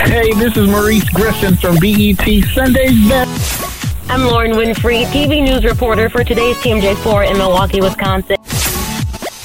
[0.00, 4.10] Hey, this is Maurice Griffin from BET Sunday's Best.
[4.10, 8.36] I'm Lauren Winfrey, TV news reporter for today's TMJ4 in Milwaukee, Wisconsin.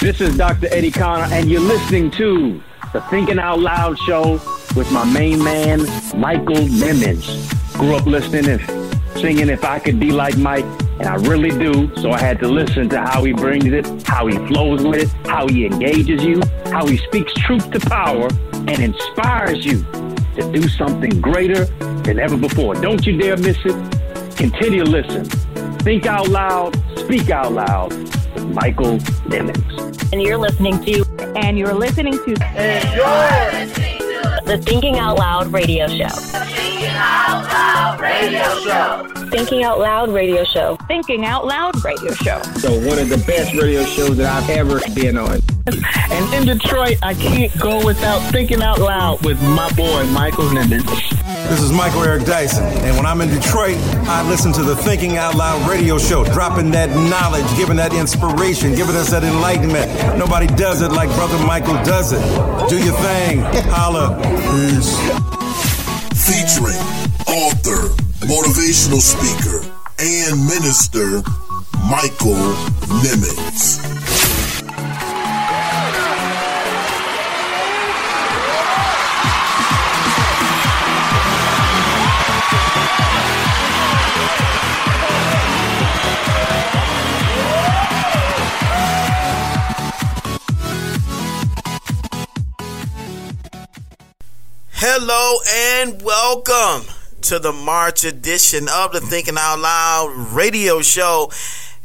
[0.00, 0.66] This is Dr.
[0.70, 4.32] Eddie Connor, and you're listening to the Thinking Out Loud show
[4.76, 5.78] with my main man,
[6.14, 7.50] Michael Nimmons.
[7.78, 10.64] Grew up listening and singing If I Could Be Like Mike
[10.98, 11.94] and I really do.
[11.96, 15.28] So I had to listen to how he brings it, how he flows with it,
[15.28, 19.82] how he engages you, how he speaks truth to power and inspires you
[20.36, 21.64] to do something greater
[22.04, 22.74] than ever before.
[22.74, 24.36] Don't you dare miss it.
[24.36, 25.24] Continue to listen.
[25.80, 30.12] Think out loud, speak out loud with Michael Nimmons.
[30.12, 31.04] And you're listening to,
[31.36, 32.34] and you're listening to,
[34.44, 36.08] the Thinking Out Loud radio show.
[36.08, 39.28] Thinking Out Loud radio show.
[39.30, 40.76] Thinking Out Loud radio show.
[40.86, 42.42] Thinking Out Loud radio show.
[42.58, 45.40] So one of the best radio shows that I've ever been on.
[45.66, 50.84] And in Detroit, I can't go without thinking out loud with my boy, Michael Nimmons.
[51.48, 55.16] This is Michael Eric Dyson, and when I'm in Detroit, I listen to the Thinking
[55.16, 60.18] Out Loud radio show, dropping that knowledge, giving that inspiration, giving us that enlightenment.
[60.18, 62.20] Nobody does it like Brother Michael does it.
[62.68, 63.40] Do your thing.
[63.70, 64.33] Holla.
[64.42, 64.96] Peace.
[66.26, 66.80] Featuring
[67.26, 67.88] author,
[68.26, 69.60] motivational speaker,
[69.98, 71.22] and minister
[71.88, 72.54] Michael
[73.02, 74.03] Nimmons.
[94.86, 95.38] Hello
[95.82, 96.86] and welcome
[97.22, 101.32] to the March edition of the Thinking Out Loud radio show.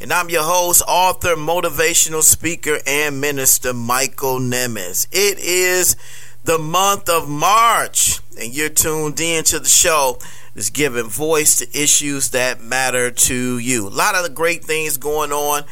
[0.02, 5.08] And I'm your host, author, motivational speaker, and minister Michael Nimmons.
[5.14, 5.96] It is
[6.44, 10.20] the month of March, and you're tuned in to the show
[10.54, 13.88] that's giving voice to issues that matter to you.
[13.88, 15.64] A lot of the great things going on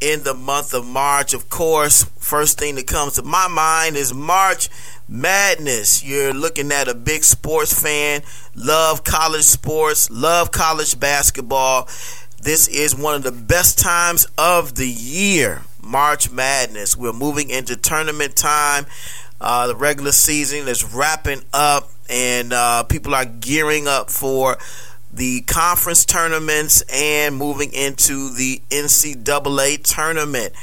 [0.00, 1.32] in the month of March.
[1.32, 4.68] Of course, first thing that comes to my mind is March
[5.12, 6.02] Madness.
[6.02, 8.22] You're looking at a big sports fan,
[8.54, 11.86] love college sports, love college basketball.
[12.42, 16.96] This is one of the best times of the year, March Madness.
[16.96, 18.86] We're moving into tournament time.
[19.38, 24.56] Uh, the regular season is wrapping up, and uh, people are gearing up for
[25.12, 30.54] the conference tournaments and moving into the NCAA tournament.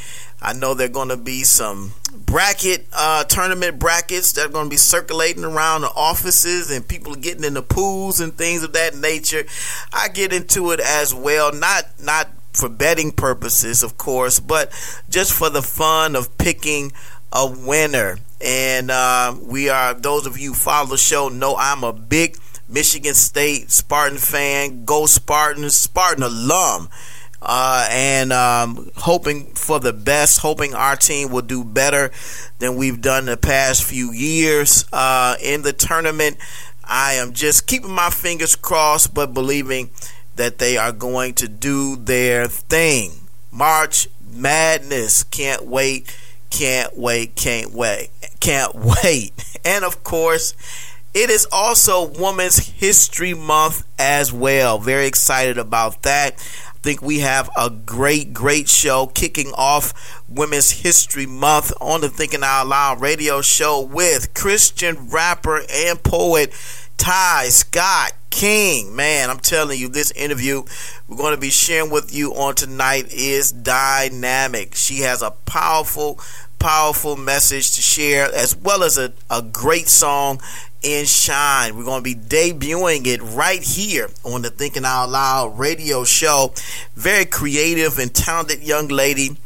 [0.41, 4.65] I know there are going to be some bracket uh, tournament brackets that are going
[4.65, 8.73] to be circulating around the offices and people getting in the pools and things of
[8.73, 9.45] that nature.
[9.91, 14.71] I get into it as well, not not for betting purposes, of course, but
[15.09, 16.91] just for the fun of picking
[17.33, 18.17] a winner.
[18.41, 22.37] And uh, we are those of you follow the show know I'm a big
[22.69, 26.89] Michigan State Spartan fan, go Spartans, Spartan alum
[27.41, 32.11] uh, and um, hoping for the best, hoping our team will do better
[32.59, 36.37] than we've done the past few years uh, in the tournament.
[36.83, 39.89] I am just keeping my fingers crossed, but believing
[40.35, 43.11] that they are going to do their thing.
[43.51, 45.23] March Madness.
[45.23, 46.15] Can't wait.
[46.49, 47.35] Can't wait.
[47.35, 48.09] Can't wait.
[48.39, 49.31] Can't wait.
[49.65, 50.55] And of course,
[51.13, 54.79] it is also Women's History Month as well.
[54.79, 56.37] Very excited about that
[56.81, 62.41] think we have a great, great show kicking off Women's History Month on the Thinking
[62.43, 66.53] Out Loud radio show with Christian rapper and poet
[66.97, 68.95] Ty Scott King.
[68.95, 70.63] Man, I'm telling you, this interview
[71.07, 74.75] we're going to be sharing with you on tonight is dynamic.
[74.75, 76.19] She has a powerful,
[76.59, 80.41] powerful message to share, as well as a, a great song
[80.81, 81.75] in Shine.
[81.75, 86.53] We're going to be debuting it right here on the Thinking Out Loud radio show.
[86.95, 89.37] Very creative and talented young lady.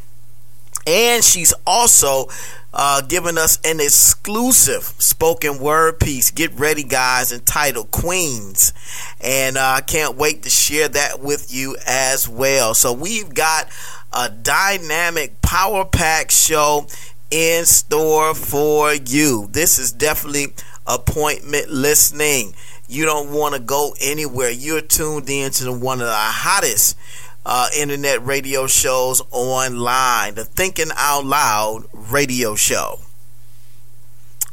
[0.86, 2.27] And she's also
[2.74, 6.31] uh, giving us an exclusive spoken word piece.
[6.31, 8.74] Get ready, guys, entitled Queens.
[9.21, 12.74] And uh, I can't wait to share that with you as well.
[12.74, 13.69] So we've got
[14.13, 16.88] a dynamic power pack show
[17.31, 19.48] in store for you.
[19.51, 20.54] This is definitely
[20.86, 22.54] appointment listening.
[22.88, 24.51] You don't want to go anywhere.
[24.51, 26.98] You're tuned in to one of the hottest
[27.45, 33.00] uh, internet radio shows online, the Thinking Out Loud radio show.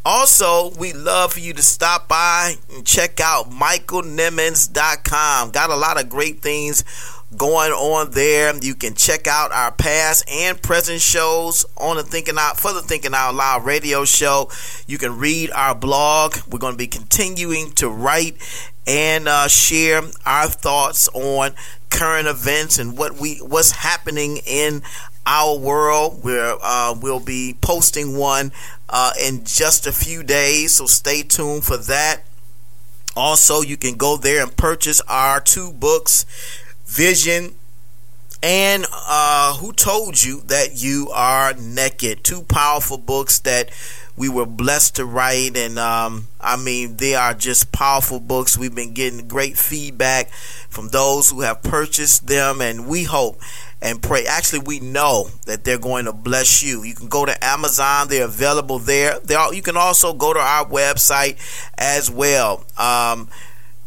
[0.03, 5.51] Also, we love for you to stop by and check out michaelnimmons.com.
[5.51, 6.85] Got a lot of great things
[7.37, 8.55] going on there.
[8.57, 12.83] You can check out our past and present shows on the Thinking Out for the
[12.83, 14.51] Thinking Out Loud radio show.
[14.87, 16.37] You can read our blog.
[16.49, 18.37] We're going to be continuing to write
[18.87, 21.55] and uh, share our thoughts on
[21.91, 24.83] current events and what we what's happening in
[25.27, 26.25] our world.
[26.25, 28.53] Where uh, we'll be posting one
[28.89, 32.23] uh, in just a few days, so stay tuned for that.
[33.17, 36.25] Also, you can go there and purchase our two books,
[36.91, 37.55] Vision
[38.43, 42.25] and uh, Who Told You That You Are Naked.
[42.25, 43.71] Two powerful books that
[44.17, 48.59] we were blessed to write, and um, I mean, they are just powerful books.
[48.59, 50.31] We've been getting great feedback
[50.69, 53.41] from those who have purchased them, and we hope
[53.81, 54.27] and pray.
[54.27, 56.83] Actually, we know that they're going to bless you.
[56.83, 59.21] You can go to Amazon; they're available there.
[59.21, 61.39] They're, you can also go to our website
[61.79, 62.65] as well.
[62.77, 63.29] Um,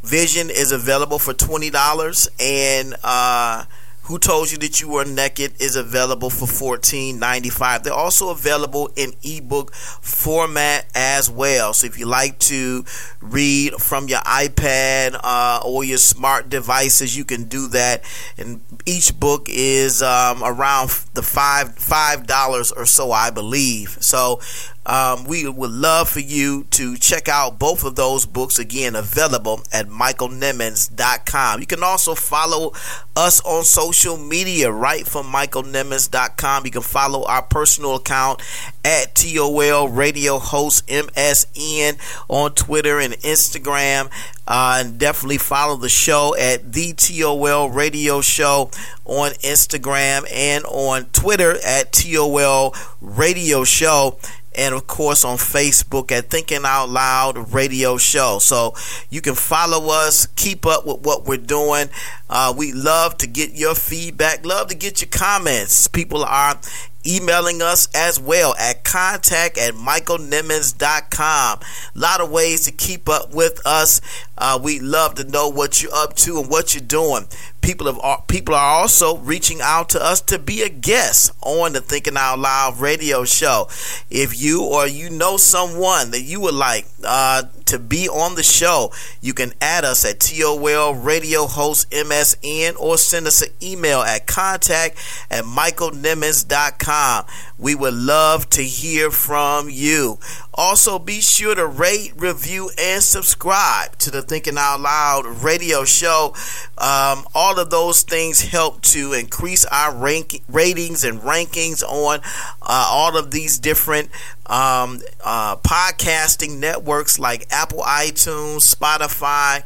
[0.03, 3.65] Vision is available for twenty dollars, and uh,
[4.03, 7.83] who Told You That You Were Naked is available for $14.95.
[7.83, 11.73] They're also available in ebook format as well.
[11.73, 12.83] So if you like to
[13.21, 18.03] read from your iPad uh, or your smart devices, you can do that.
[18.37, 23.97] And each book is um, around the five five dollars or so, I believe.
[24.01, 24.41] So
[24.85, 29.61] um, we would love for you to check out both of those books again available
[29.71, 31.59] at michaelnimmons.com.
[31.61, 32.73] You can also follow
[33.15, 36.65] us on social media right from michaelnimmons.com.
[36.65, 38.41] You can follow our personal account
[38.83, 41.97] at TOL Radio Host MSN
[42.27, 44.11] on Twitter and Instagram.
[44.45, 48.69] Uh, and definitely follow the show at the TOL Radio Show
[49.05, 54.17] on Instagram and on Twitter at TOL Radio Show
[54.55, 58.39] and of course on Facebook at Thinking Out Loud Radio Show.
[58.39, 58.73] So
[59.09, 61.89] you can follow us, keep up with what we're doing.
[62.29, 65.87] Uh, we love to get your feedback, love to get your comments.
[65.87, 66.59] People are
[67.05, 71.59] emailing us as well at contact at michaelnimmons.com.
[71.59, 74.01] A lot of ways to keep up with us.
[74.37, 77.27] Uh, we love to know what you're up to and what you're doing.
[77.63, 81.79] People have people are also reaching out to us to be a guest on the
[81.79, 83.69] Thinking Out Loud radio show.
[84.09, 88.43] If you or you know someone that you would like uh, to be on the
[88.43, 94.01] show, you can add us at TOL Radio Host MSN or send us an email
[94.01, 94.97] at contact
[95.31, 97.25] at michaelnimmons.com.
[97.57, 100.19] We would love to hear from you.
[100.55, 106.35] Also, be sure to rate, review, and subscribe to the Thinking Out Loud radio show.
[106.77, 112.19] Um, all of those things help to increase our rank, ratings and rankings on
[112.61, 114.09] uh, all of these different
[114.45, 119.63] um, uh, podcasting networks like Apple iTunes, Spotify,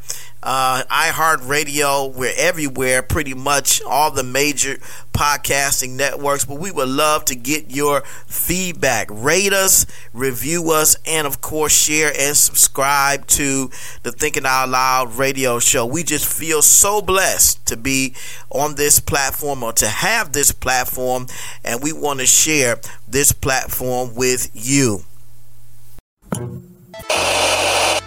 [0.48, 2.16] uh, iHeartRadio.
[2.16, 4.78] We're everywhere, pretty much all the major
[5.12, 6.46] podcasting networks.
[6.46, 9.10] But we would love to get your feedback.
[9.12, 13.70] Rate us, review us, and of course, share and subscribe to
[14.04, 15.86] the Thinking Out Loud radio show.
[15.86, 18.16] We just feel so blessed to be
[18.50, 21.28] on this platform or to have this platform,
[21.66, 25.02] and we want to share this platform with you.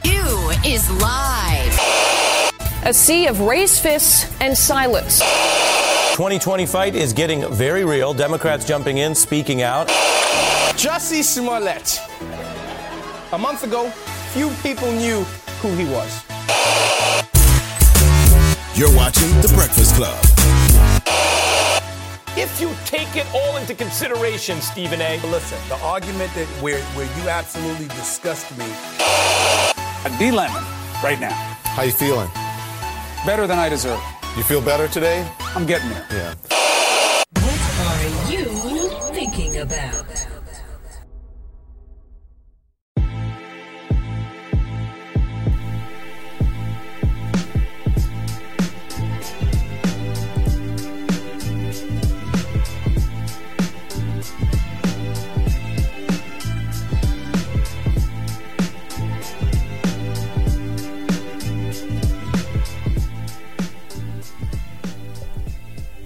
[0.02, 1.29] You is live.
[2.86, 5.18] A sea of raised fists and silence.
[6.16, 8.14] 2020 fight is getting very real.
[8.14, 9.86] Democrats jumping in, speaking out.
[10.78, 12.00] Jussie Smollett.
[13.32, 13.90] A month ago,
[14.32, 15.24] few people knew
[15.60, 16.24] who he was.
[18.74, 20.18] You're watching The Breakfast Club.
[22.38, 25.20] If you take it all into consideration, Stephen A.
[25.26, 28.64] Listen, the argument that where where you absolutely disgust me.
[30.18, 30.64] D Lemon,
[31.04, 31.34] right now.
[31.74, 32.30] How you feeling?
[33.26, 34.00] Better than I deserve.
[34.36, 35.28] You feel better today?
[35.54, 36.06] I'm getting there.
[36.10, 36.34] Yeah.
[37.34, 38.44] What are you
[39.12, 40.09] thinking about?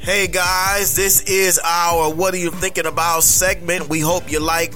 [0.05, 3.89] Hey guys, this is our What Are You Thinking About segment.
[3.89, 4.75] We hope you like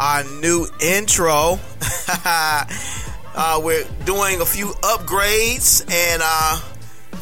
[0.00, 1.58] our new intro.
[2.24, 6.56] uh, we're doing a few upgrades and uh,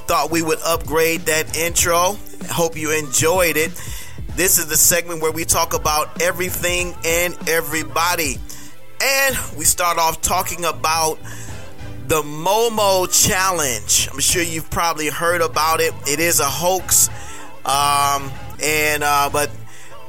[0.07, 2.17] thought we would upgrade that intro.
[2.49, 3.73] Hope you enjoyed it.
[4.37, 8.37] This is the segment where we talk about everything and everybody.
[9.03, 11.19] And we start off talking about
[12.07, 14.11] the Momo Challenge.
[14.13, 15.93] I'm sure you've probably heard about it.
[16.07, 17.09] It is a hoax.
[17.65, 18.31] Um,
[18.63, 19.51] and uh, but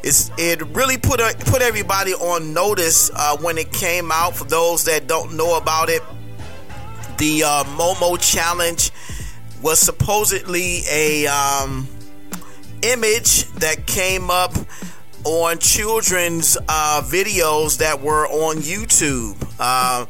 [0.03, 4.36] it's, it really put a, put everybody on notice uh, when it came out.
[4.36, 6.01] For those that don't know about it,
[7.17, 8.91] the uh, Momo Challenge
[9.62, 11.88] was supposedly a um,
[12.81, 14.53] image that came up
[15.24, 19.41] on children's uh, videos that were on YouTube.
[19.57, 20.05] Uh,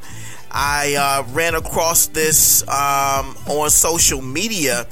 [0.51, 4.88] I uh, ran across this um, on social media,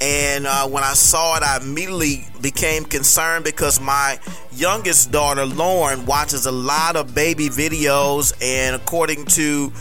[0.00, 4.18] and uh, when I saw it, I immediately became concerned because my
[4.52, 9.72] youngest daughter, Lauren, watches a lot of baby videos, and according to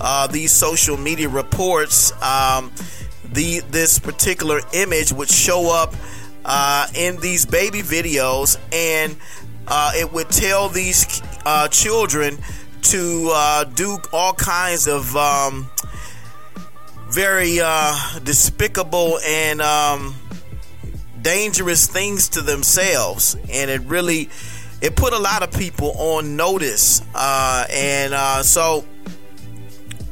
[0.00, 2.72] uh, these social media reports, um,
[3.32, 5.94] the this particular image would show up
[6.44, 9.16] uh, in these baby videos, and
[9.68, 12.38] uh, it would tell these uh, children
[12.82, 15.68] to uh, do all kinds of um,
[17.16, 20.14] very uh, despicable and um,
[21.22, 24.28] dangerous things to themselves, and it really
[24.82, 28.84] it put a lot of people on notice, uh, and so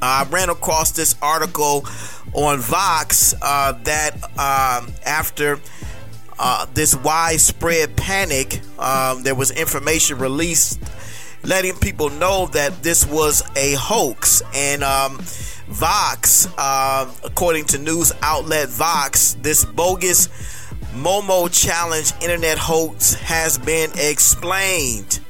[0.00, 1.84] I ran across this article
[2.32, 5.61] on Vox that um, after
[6.38, 10.80] uh, this widespread panic, um, there was information released
[11.44, 14.42] letting people know that this was a hoax.
[14.54, 15.20] And um,
[15.68, 20.28] Vox, uh, according to news outlet Vox, this bogus
[20.94, 25.21] Momo Challenge internet hoax has been explained.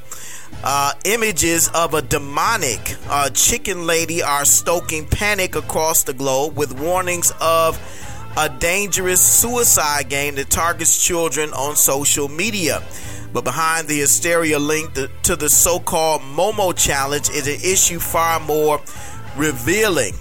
[0.62, 6.78] Uh, images of a demonic uh, chicken lady are stoking panic across the globe with
[6.80, 7.78] warnings of
[8.36, 12.82] a dangerous suicide game that targets children on social media.
[13.32, 18.40] But behind the hysteria linked to the so called Momo challenge is an issue far
[18.40, 18.80] more
[19.36, 20.14] revealing.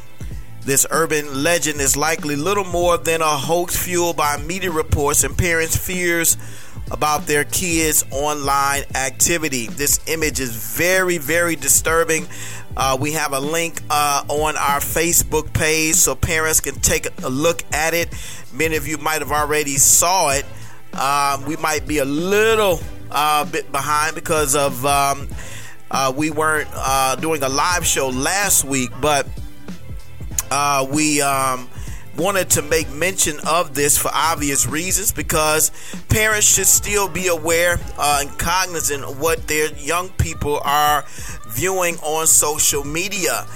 [0.65, 5.37] This urban legend is likely little more than a hoax fueled by media reports and
[5.37, 6.37] parents' fears
[6.89, 9.67] about their kids' online activity.
[9.67, 12.27] This image is very, very disturbing.
[12.77, 17.29] Uh, we have a link uh, on our Facebook page so parents can take a
[17.29, 18.07] look at it.
[18.53, 20.45] Many of you might have already saw it.
[20.97, 22.79] Um, we might be a little
[23.11, 25.27] uh, bit behind because of um,
[25.91, 29.27] uh, we weren't uh, doing a live show last week, but
[30.53, 31.67] uh, we um,
[32.15, 35.71] wanted to make mention of this for obvious reasons because
[36.09, 41.05] parents should still be aware and cognizant of what their young people are
[41.47, 43.47] viewing on social media.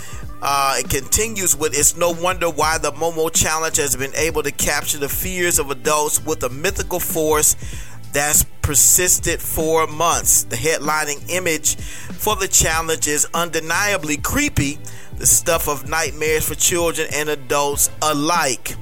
[0.42, 4.52] Uh, it continues with it's no wonder why the Momo Challenge has been able to
[4.52, 7.56] capture the fears of adults with a mythical force
[8.12, 10.44] that's persisted for months.
[10.46, 14.80] The headlining image for the challenge is undeniably creepy,
[15.18, 18.76] the stuff of nightmares for children and adults alike.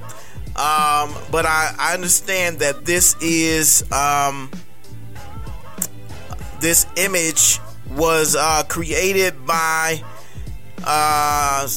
[0.58, 4.50] Um, but I, I, understand that this is um,
[6.62, 7.60] this image
[7.92, 10.01] was uh, created by
[10.86, 11.68] uh,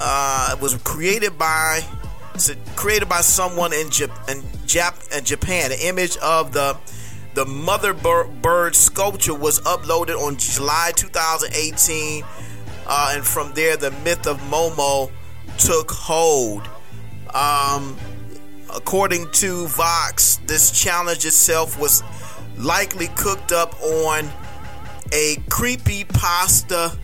[0.00, 1.82] uh, was created by
[2.76, 5.70] created by someone in, Jap- in, Jap- in Japan.
[5.70, 6.78] The image of the
[7.34, 12.24] the mother bird sculpture was uploaded on July 2018,
[12.86, 15.10] uh, and from there the myth of Momo
[15.58, 16.68] took hold.
[17.34, 17.96] Um,
[18.74, 22.02] according to Vox, this challenge itself was
[22.56, 24.30] likely cooked up on
[25.12, 26.96] a creepy pasta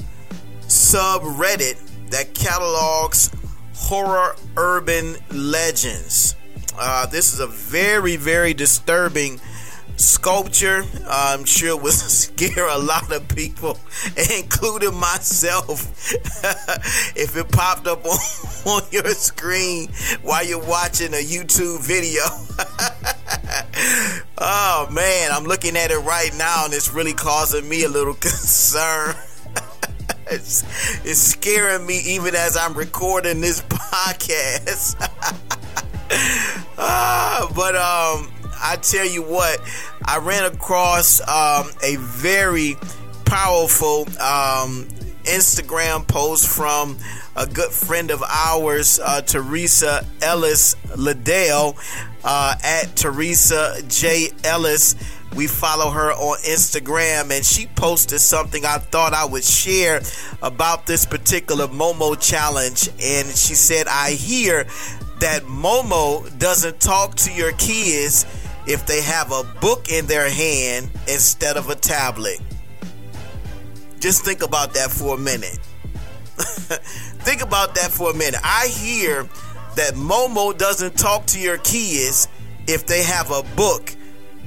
[0.66, 1.78] subreddit
[2.10, 3.30] that catalogs
[3.74, 6.36] horror urban legends.
[6.78, 9.40] Uh, this is a very, very disturbing
[9.98, 10.84] sculpture.
[11.08, 13.78] I'm sure will scare a lot of people,
[14.38, 16.12] including myself.
[17.16, 18.18] if it popped up on,
[18.66, 19.88] on your screen
[20.22, 22.22] while you're watching a YouTube video.
[24.38, 28.14] oh man, I'm looking at it right now and it's really causing me a little
[28.14, 29.16] concern.
[30.30, 30.62] it's,
[31.04, 34.96] it's scaring me even as I'm recording this podcast.
[36.78, 39.60] ah, but um I tell you what,
[40.04, 42.76] I ran across um, a very
[43.24, 44.88] powerful um,
[45.24, 46.98] Instagram post from
[47.36, 51.76] a good friend of ours, uh, Teresa Ellis Liddell,
[52.24, 54.30] uh, at Teresa J.
[54.42, 54.96] Ellis.
[55.36, 60.00] we follow her on Instagram, and she posted something I thought I would share
[60.42, 62.88] about this particular Momo challenge.
[63.00, 64.64] And she said, I hear
[65.20, 68.24] that Momo doesn't talk to your kids
[68.68, 72.38] if they have a book in their hand instead of a tablet.
[73.98, 75.58] Just think about that for a minute.
[76.36, 78.40] think about that for a minute.
[78.44, 79.24] I hear
[79.76, 82.28] that Momo doesn't talk to your kids
[82.66, 83.94] if they have a book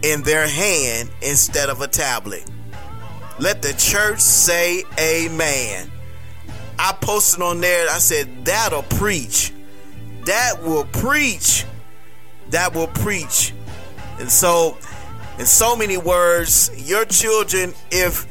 [0.04, 2.50] in their hand instead of a tablet.
[3.40, 5.92] Let the church say amen.
[6.78, 9.52] I posted on there, I said, that'll preach.
[10.26, 11.66] That will preach.
[12.52, 13.54] That will preach.
[14.22, 14.78] And so,
[15.40, 18.28] in so many words, your children, if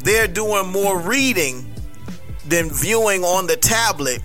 [0.00, 1.70] they're doing more reading
[2.46, 4.22] than viewing on the tablet,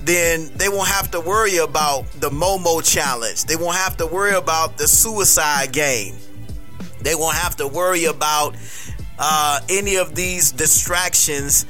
[0.00, 3.44] then they won't have to worry about the Momo challenge.
[3.44, 6.16] They won't have to worry about the suicide game.
[7.02, 8.56] They won't have to worry about
[9.18, 11.66] uh, any of these distractions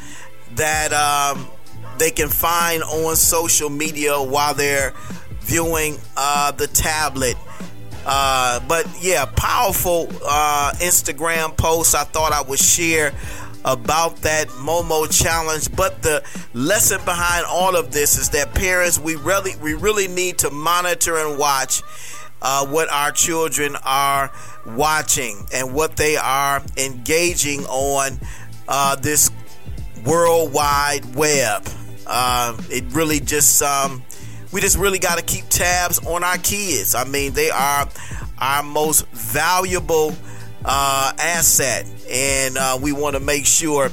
[0.55, 1.49] that um,
[1.99, 4.93] they can find on social media while they're
[5.41, 7.37] viewing uh, the tablet.
[8.09, 13.13] Uh, but yeah, powerful uh, Instagram post I thought I would share
[13.65, 15.75] about that Momo challenge.
[15.75, 16.23] But the
[16.55, 21.17] lesson behind all of this is that parents, we really, we really need to monitor
[21.19, 21.83] and watch
[22.41, 24.31] uh, what our children are
[24.65, 28.21] watching and what they are engaging on
[28.69, 29.31] uh, this
[30.05, 31.67] worldwide web.
[32.07, 34.01] Uh, it really just um,
[34.53, 36.95] we just really got to keep tabs on our kids.
[36.95, 37.89] I mean, they are
[38.39, 40.15] our most valuable
[40.65, 43.91] uh, asset, and uh, we want to make sure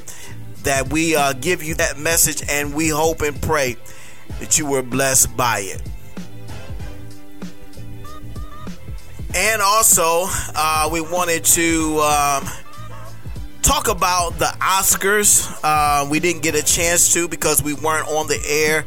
[0.62, 3.76] that we uh, give you that message, and we hope and pray
[4.40, 5.82] that you were blessed by it.
[9.36, 12.48] And also, uh, we wanted to um,
[13.62, 15.52] talk about the Oscars.
[15.62, 18.84] Uh, we didn't get a chance to because we weren't on the air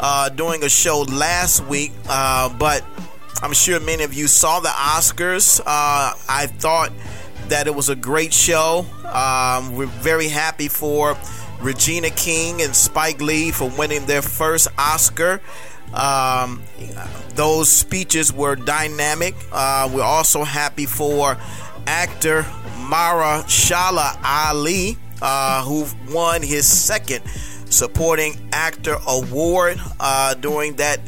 [0.00, 2.84] uh, doing a show last week, but
[3.42, 5.60] I'm sure many of you saw the Oscars.
[5.66, 6.90] I thought
[7.48, 8.86] that it was a great show.
[9.04, 11.16] Um, we're very happy for
[11.60, 15.40] Regina King and Spike Lee for winning their first Oscar.
[15.92, 16.62] Um,
[17.34, 19.34] those speeches were dynamic.
[19.52, 21.36] Uh, we're also happy for
[21.86, 22.42] actor
[22.88, 27.24] Mahershala Ali, uh, who won his second
[27.70, 31.00] supporting actor award uh, during that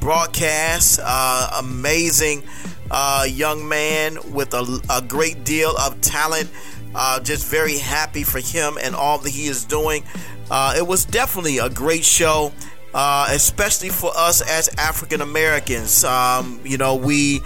[0.00, 1.00] broadcast.
[1.02, 2.42] Uh, amazing
[2.90, 6.50] uh, young man with a, a, great deal of talent.
[6.94, 10.04] Uh, just very happy for him and all that he is doing.
[10.50, 12.52] Uh, it was definitely a great show.
[12.94, 17.40] Uh, especially for us as African Americans, um, you know, we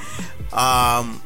[0.53, 1.23] um,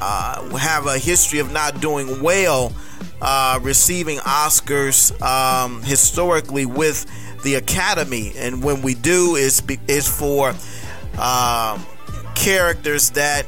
[0.00, 2.72] have a history of not doing well
[3.20, 7.06] uh, receiving Oscars um, historically with
[7.42, 10.50] the Academy, and when we do, is is for
[11.20, 11.84] um,
[12.34, 13.46] characters that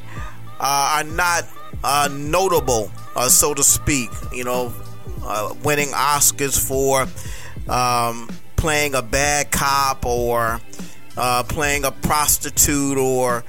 [0.59, 1.45] uh, are not
[1.83, 4.11] uh, notable, uh, so to speak.
[4.33, 4.75] You know,
[5.25, 7.07] uh, winning Oscars for
[7.73, 10.61] um, playing a bad cop or
[11.17, 13.45] uh, playing a prostitute or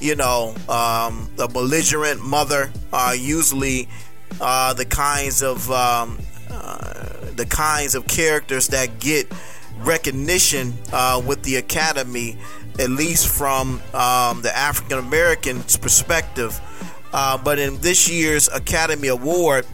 [0.00, 3.88] you know um, a belligerent mother are usually
[4.40, 6.18] uh, the kinds of um,
[7.36, 9.26] the kinds of characters that get
[9.78, 10.74] recognition
[11.26, 12.36] with the Academy
[12.78, 16.60] at least from um, the African American's perspective.
[17.12, 19.66] Uh, but in this year's Academy Award,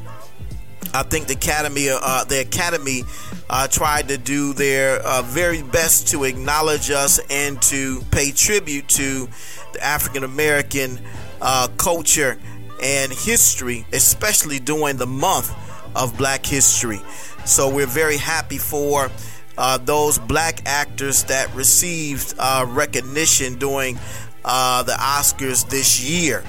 [0.93, 3.05] I think the Academy, uh, the Academy,
[3.49, 8.89] uh, tried to do their uh, very best to acknowledge us and to pay tribute
[8.91, 9.29] to
[9.73, 10.99] the African American
[11.41, 12.39] uh, culture
[12.83, 15.55] and history, especially during the month
[15.95, 17.01] of Black History.
[17.45, 19.11] So we're very happy for
[19.59, 23.99] uh, those black actors that received uh, recognition during
[24.45, 26.45] uh, the Oscars this year.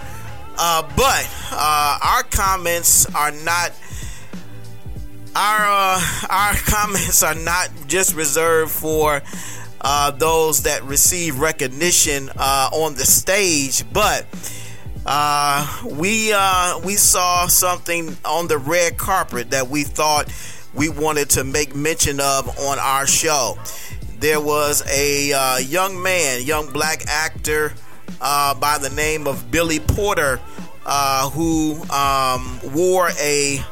[0.58, 3.72] Uh, but uh, our comments are not.
[5.36, 9.22] Our uh, our comments are not just reserved for
[10.18, 14.26] those that receive recognition on the stage, but
[15.86, 16.34] we
[16.84, 20.32] we saw something on the red carpet that we thought
[20.74, 23.58] we wanted to make mention of on our show.
[24.20, 27.74] There was a uh, young man, young black actor
[28.22, 30.40] uh, by the name of Billy Porter,
[30.86, 33.64] uh, who um, wore a,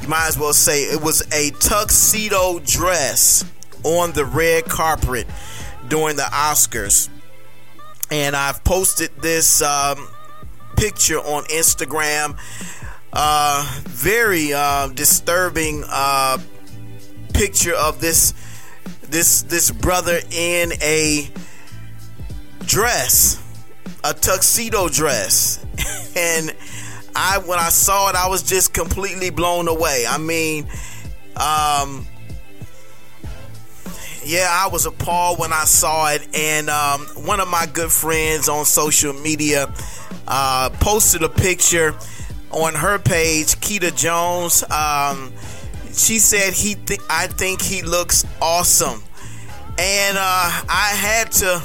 [0.00, 3.44] you might as well say, it was a tuxedo dress
[3.84, 5.26] on the red carpet
[5.88, 7.08] during the Oscars.
[8.10, 10.08] And I've posted this um,
[10.76, 12.36] picture on Instagram.
[13.12, 16.38] Uh, very uh, disturbing uh,
[17.34, 18.32] picture of this
[19.02, 21.28] this this brother in a
[22.60, 23.42] dress,
[24.02, 25.64] a tuxedo dress,
[26.16, 26.54] and
[27.14, 30.06] I when I saw it, I was just completely blown away.
[30.08, 30.66] I mean,
[31.36, 32.06] um,
[34.24, 38.48] yeah, I was appalled when I saw it, and um, one of my good friends
[38.48, 39.72] on social media
[40.28, 41.94] uh, posted a picture
[42.50, 44.62] on her page, Keita Jones.
[44.70, 45.32] Um,
[45.92, 49.02] she said he, th- I think he looks awesome,
[49.78, 51.62] and uh, I had to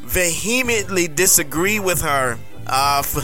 [0.00, 3.22] vehemently disagree with her uh, for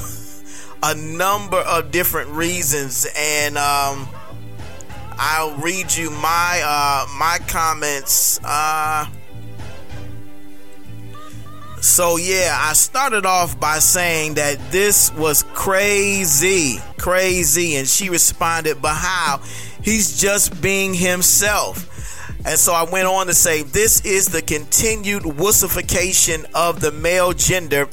[0.82, 4.08] a number of different reasons, and um,
[5.18, 8.38] I'll read you my uh, my comments.
[8.44, 9.06] Uh,
[11.80, 18.80] so yeah, I started off by saying that this was crazy, crazy, and she responded,
[18.80, 19.40] "But how?
[19.82, 21.84] He's just being himself."
[22.46, 27.32] And so I went on to say, "This is the continued wussification of the male
[27.32, 27.88] gender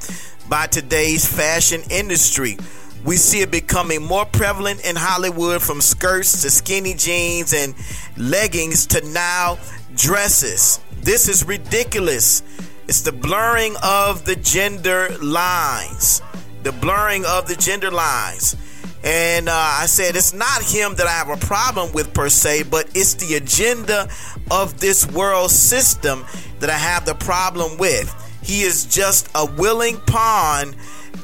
[0.47, 2.57] by today's fashion industry."
[3.05, 7.75] We see it becoming more prevalent in Hollywood from skirts to skinny jeans and
[8.17, 9.59] leggings to now
[9.95, 10.79] dresses.
[11.01, 12.41] This is ridiculous.
[12.87, 16.23] It's the blurring of the gender lines.
[16.63, 18.55] The blurring of the gender lines.
[19.03, 22.63] And uh, I said, it's not him that I have a problem with per se,
[22.63, 24.09] but it's the agenda
[24.49, 26.25] of this world system
[26.59, 28.11] that I have the problem with.
[28.41, 30.75] He is just a willing pawn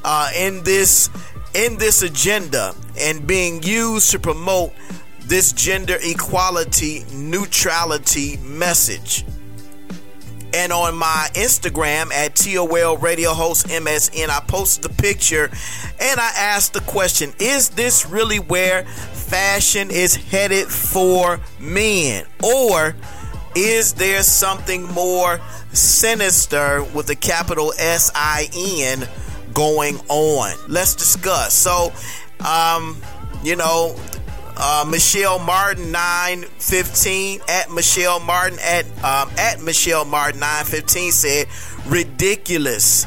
[0.04, 1.10] uh, in this
[1.54, 4.74] in this agenda and being used to promote
[5.22, 9.26] this gender equality neutrality message.
[10.54, 15.50] And on my Instagram at TOL Radio Host MSN, I posted the picture
[16.00, 22.26] and I asked the question Is this really where fashion is headed for men?
[22.44, 22.96] Or
[23.56, 25.40] is there something more
[25.72, 29.08] sinister with the capital S I N
[29.54, 30.56] going on?
[30.68, 31.54] Let's discuss.
[31.54, 31.94] So,
[32.46, 33.02] um,
[33.44, 33.96] you know,
[34.58, 41.12] uh, Michelle Martin nine fifteen at Michelle Martin at um, at Michelle Martin nine fifteen
[41.12, 41.48] said
[41.88, 43.06] ridiculous.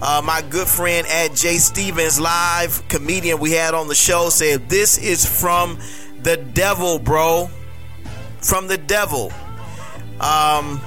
[0.00, 4.68] Uh, my good friend at Jay Stevens live comedian we had on the show said
[4.68, 5.76] this is from
[6.22, 7.50] the devil, bro,
[8.40, 9.32] from the devil.
[10.20, 10.80] Um,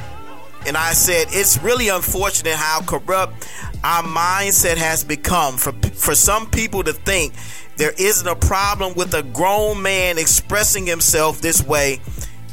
[0.65, 3.49] and I said it's really unfortunate how corrupt
[3.83, 7.33] our mindset has become for for some people to think
[7.77, 11.99] there isn't a problem with a grown man expressing himself this way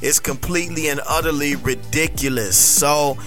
[0.00, 2.56] is completely and utterly ridiculous.
[2.56, 3.18] So,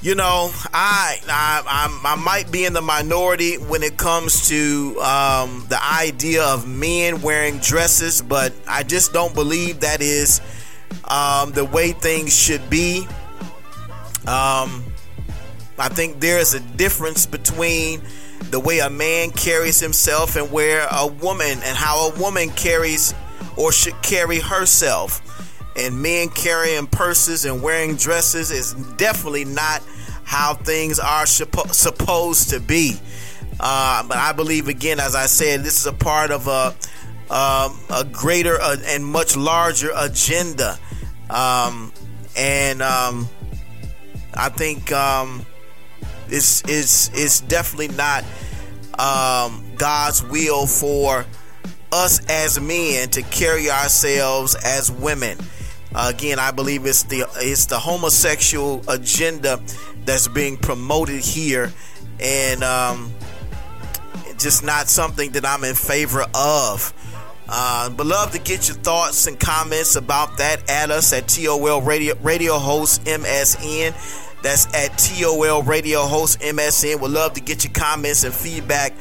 [0.00, 5.00] you know, I I, I, I might be in the minority when it comes to
[5.00, 10.40] um, the idea of men wearing dresses, but I just don't believe that is
[11.04, 13.06] um, the way things should be.
[14.26, 14.84] Um,
[15.78, 18.02] I think there is a difference between
[18.50, 23.14] the way a man carries himself and where a woman and how a woman carries
[23.56, 25.20] or should carry herself.
[25.76, 29.82] And men carrying purses and wearing dresses is definitely not
[30.24, 32.96] how things are supposed to be.
[33.58, 36.74] Uh, but I believe, again, as I said, this is a part of a
[37.32, 40.78] um, a greater uh, and much larger agenda.
[41.30, 41.92] Um,
[42.36, 43.28] and um,
[44.34, 45.46] I think um,
[46.32, 48.24] it's, it's, it's definitely not
[48.98, 51.24] um, God's will for
[51.92, 55.38] us as men to carry ourselves as women.
[55.94, 59.60] Again, I believe it's the it's the homosexual agenda
[60.06, 61.70] that's being promoted here,
[62.18, 63.12] and um,
[64.38, 66.94] just not something that I'm in favor of.
[67.46, 71.82] Uh, but love to get your thoughts and comments about that at us at TOL
[71.82, 73.92] Radio Radio Host MSN.
[74.42, 77.00] That's at TOL Radio Host MSN.
[77.00, 78.92] Would love to get your comments and feedback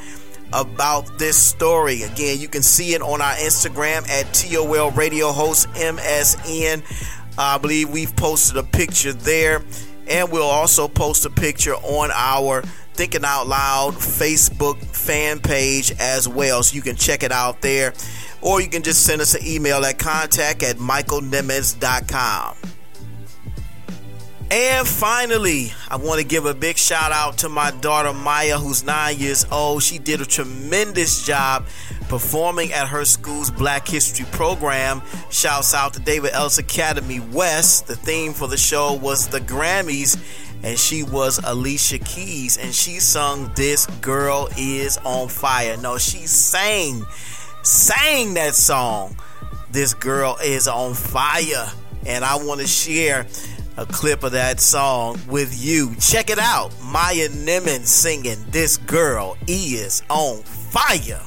[0.54, 2.04] about this story.
[2.04, 6.84] Again, you can see it on our Instagram at TOL Radio Host MSN.
[7.38, 9.64] I believe we've posted a picture there.
[10.08, 16.28] And we'll also post a picture on our Thinking Out Loud Facebook fan page as
[16.28, 16.62] well.
[16.64, 17.94] So you can check it out there.
[18.42, 22.58] Or you can just send us an email at contact at michaelnimmons.com.
[24.52, 28.84] And finally, I want to give a big shout out to my daughter Maya, who's
[28.84, 29.82] nine years old.
[29.82, 31.68] She did a tremendous job
[32.10, 35.04] performing at her school's Black History program.
[35.30, 37.88] Shouts out to David Ellis Academy West.
[37.88, 40.22] The theme for the show was the Grammys
[40.64, 46.28] and she was Alicia Keys, and she sung "This Girl Is on Fire." No, she
[46.28, 47.06] sang,
[47.64, 49.16] sang that song.
[49.72, 51.72] This girl is on fire,
[52.06, 53.26] and I want to share
[53.82, 55.96] a clip of that song with you.
[55.96, 56.72] Check it out.
[56.84, 61.22] Maya Nimmons singing This Girl Is on Fire.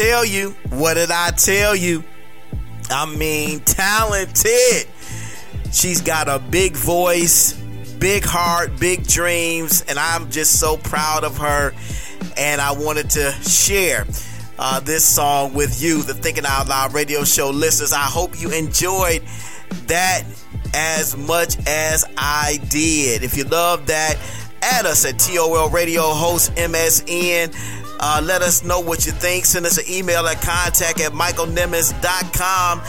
[0.00, 0.50] Tell you?
[0.70, 2.02] What did I tell you?
[2.90, 4.88] I mean, talented.
[5.72, 7.52] She's got a big voice,
[7.98, 11.74] big heart, big dreams, and I'm just so proud of her.
[12.36, 14.06] And I wanted to share
[14.58, 17.92] uh, this song with you, the Thinking Out Loud radio show listeners.
[17.92, 19.22] I hope you enjoyed
[19.86, 20.24] that
[20.72, 23.22] as much as I did.
[23.22, 24.16] If you love that,
[24.62, 27.79] add us at TOL Radio Host MSN.
[28.02, 29.44] Uh, let us know what you think.
[29.44, 32.80] Send us an email at contact at michaelnimmons.com.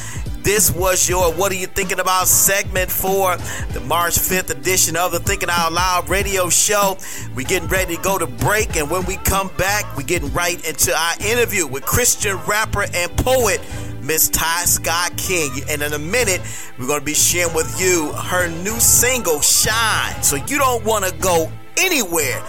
[0.41, 3.35] This was your What Are You Thinking About segment for
[3.73, 6.97] the March 5th edition of the Thinking Out Loud radio show.
[7.35, 10.65] We're getting ready to go to break, and when we come back, we're getting right
[10.65, 13.59] into our interview with Christian rapper and poet
[14.01, 15.51] Miss Ty Scott King.
[15.69, 16.41] And in a minute,
[16.79, 20.23] we're going to be sharing with you her new single, Shine.
[20.23, 22.43] So you don't want to go anywhere.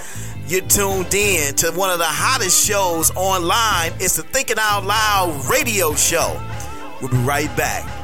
[0.53, 3.93] You're tuned in to one of the hottest shows online.
[4.01, 6.39] It's the Thinking Out Loud radio show.
[7.01, 8.02] We'll be right back.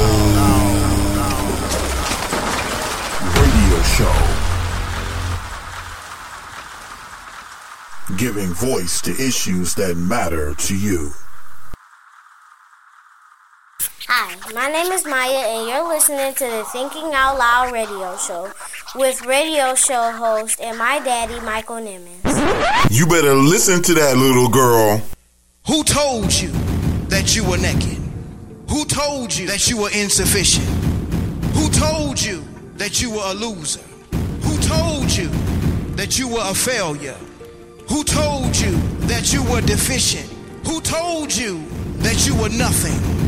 [3.37, 4.17] Radio Show.
[8.17, 11.13] Giving voice to issues that matter to you.
[14.09, 18.51] Hi, my name is Maya, and you're listening to the Thinking Out Loud radio show
[18.95, 22.91] with radio show host and my daddy, Michael Nimmons.
[22.91, 25.03] You better listen to that little girl.
[25.67, 26.51] Who told you
[27.09, 27.99] that you were naked?
[28.71, 30.69] Who told you that you were insufficient?
[31.55, 32.43] Who told you
[32.77, 33.83] that you were a loser?
[34.43, 35.29] Who told you
[35.97, 37.17] that you were a failure?
[37.89, 38.77] Who told you
[39.09, 40.31] that you were deficient?
[40.67, 41.65] Who told you
[41.99, 43.28] that you were nothing?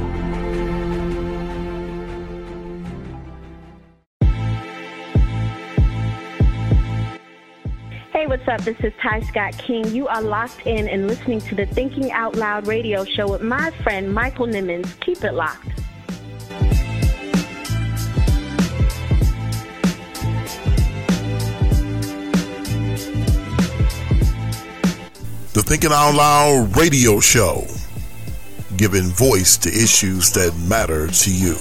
[8.21, 8.61] Hey, what's up?
[8.61, 9.83] This is Ty Scott King.
[9.87, 13.71] You are locked in and listening to the Thinking Out Loud radio show with my
[13.81, 14.99] friend Michael Nimmons.
[14.99, 15.69] Keep it locked.
[25.55, 27.65] The Thinking Out Loud radio show,
[28.77, 31.55] giving voice to issues that matter to you.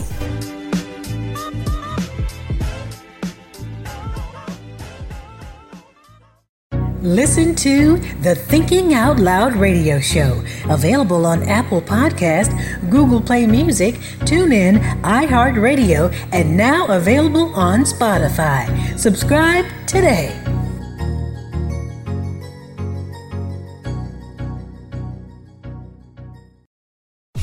[7.03, 12.51] Listen to the Thinking Out Loud radio show, available on Apple Podcast,
[12.91, 13.95] Google Play Music,
[14.27, 18.99] TuneIn, iHeartRadio, and now available on Spotify.
[18.99, 20.39] Subscribe today.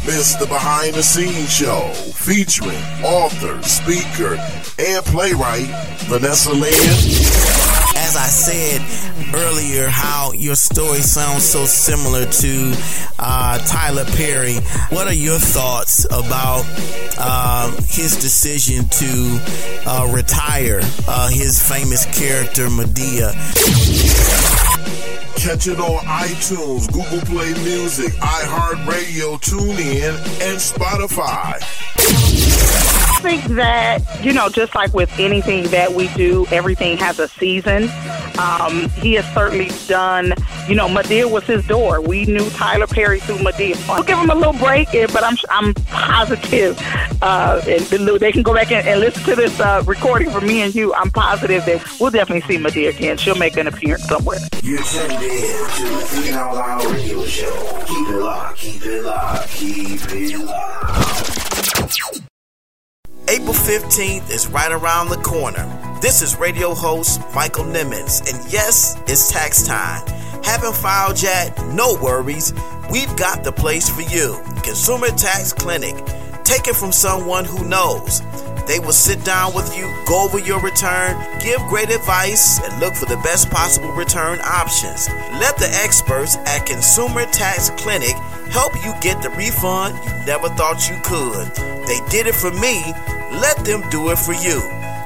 [0.05, 4.35] Miss the behind the scenes show featuring author, speaker,
[4.77, 5.67] and playwright
[6.07, 7.46] Vanessa Lynn.
[8.07, 12.73] As I said earlier, how your story sounds so similar to
[13.19, 14.55] uh, Tyler Perry.
[14.95, 16.63] What are your thoughts about
[17.17, 19.39] uh, his decision to
[19.85, 23.33] uh, retire uh, his famous character Madea?
[25.35, 30.15] Catch it on iTunes, Google Play Music, iHeartRadio, TuneIn,
[30.47, 32.56] and Spotify.
[33.27, 37.27] I think that, you know, just like with anything that we do, everything has a
[37.27, 37.89] season.
[38.39, 40.33] Um, he has certainly done,
[40.69, 41.99] you know, Madea was his door.
[41.99, 43.75] We knew Tyler Perry through Madea.
[43.89, 46.79] We'll give him a little break, eh, but I'm I'm positive,
[47.21, 47.81] uh, and
[48.17, 50.93] they can go back and, and listen to this uh, recording from me and you.
[50.93, 53.17] I'm positive that we'll definitely see Madea again.
[53.17, 54.39] She'll make an appearance somewhere.
[54.63, 57.83] You're tuned in to the Loud radio show.
[57.87, 62.26] Keep it locked, keep it locked, keep it locked.
[63.29, 65.67] April 15th is right around the corner.
[66.01, 70.01] This is radio host Michael Nimmons, and yes, it's tax time.
[70.45, 71.53] Haven't filed yet?
[71.73, 72.53] No worries.
[72.89, 74.41] We've got the place for you.
[74.63, 75.95] Consumer Tax Clinic.
[76.47, 78.21] Take it from someone who knows.
[78.67, 82.95] They will sit down with you, go over your return, give great advice, and look
[82.95, 85.09] for the best possible return options.
[85.41, 88.15] Let the experts at Consumer Tax Clinic
[88.47, 91.53] help you get the refund you never thought you could.
[91.85, 92.81] They did it for me.
[93.41, 94.61] Let them do it for you.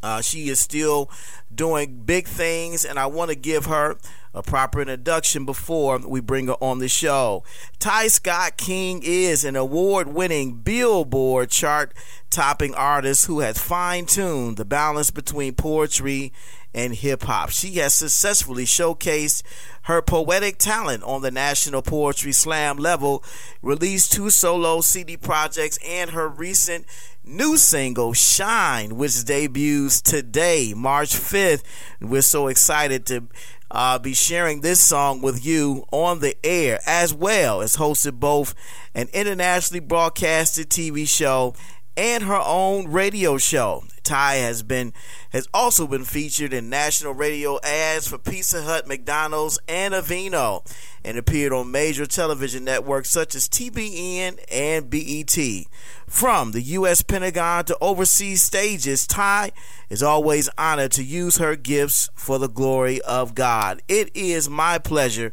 [0.00, 1.10] uh, she is still
[1.52, 3.96] doing big things, and I want to give her
[4.32, 7.42] a proper introduction before we bring her on the show.
[7.80, 11.92] Ty Scott King is an award winning Billboard chart
[12.30, 16.32] topping artist who has fine tuned the balance between poetry
[16.74, 17.50] and hip hop.
[17.50, 19.42] She has successfully showcased
[19.82, 23.24] her poetic talent on the National Poetry Slam level,
[23.62, 26.86] released two solo CD projects, and her recent
[27.24, 31.62] new single, Shine, which debuts today, March 5th.
[32.00, 33.24] We're so excited to
[33.70, 38.54] uh, be sharing this song with you on the air, as well as hosted both
[38.94, 41.54] an internationally broadcasted TV show
[42.00, 43.84] and her own radio show.
[44.02, 44.94] Ty has been
[45.32, 50.66] has also been featured in national radio ads for Pizza Hut, McDonald's, and Aveeno,
[51.04, 55.66] and appeared on major television networks such as TBN and BET.
[56.08, 57.02] From the U.S.
[57.02, 59.52] Pentagon to overseas stages, Ty
[59.90, 63.82] is always honored to use her gifts for the glory of God.
[63.86, 65.32] It is my pleasure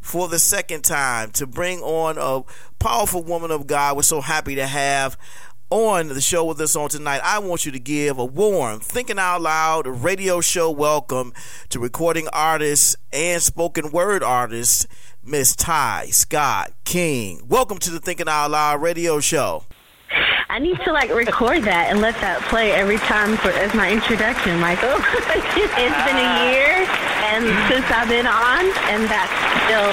[0.00, 2.44] for the second time to bring on a
[2.78, 3.96] powerful woman of God.
[3.96, 5.16] We're so happy to have
[5.70, 9.18] on the show with us on tonight, I want you to give a warm, thinking
[9.18, 11.34] out loud radio show welcome
[11.68, 14.86] to recording artist and spoken word artist,
[15.22, 17.42] Miss Ty Scott King.
[17.46, 19.64] Welcome to the Thinking Out Loud radio show.
[20.48, 23.92] I need to like record that and let that play every time for as my
[23.92, 24.88] introduction, Michael.
[24.96, 26.88] it's been a year
[27.28, 29.36] and since I've been on, and that's
[29.68, 29.92] still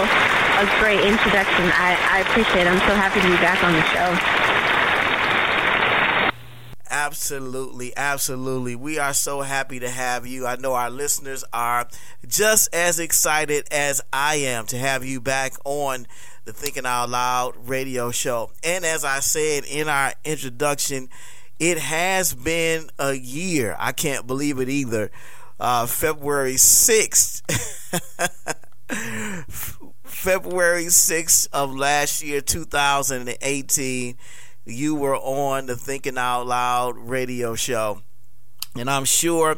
[0.56, 1.68] a great introduction.
[1.76, 2.72] I, I appreciate it.
[2.72, 4.08] I'm so happy to be back on the show.
[6.96, 8.74] Absolutely, absolutely.
[8.74, 10.48] We are so happy to have you.
[10.48, 11.90] I know our listeners are
[12.26, 16.08] just as excited as I am to have you back on
[16.46, 18.52] the Thinking Out Loud radio show.
[18.64, 21.10] And as I said in our introduction,
[21.60, 23.76] it has been a year.
[23.78, 25.12] I can't believe it either.
[25.60, 27.42] Uh, February 6th.
[30.06, 34.16] February 6th of last year, 2018
[34.66, 38.02] you were on the Thinking Out Loud radio show.
[38.76, 39.58] And I'm sure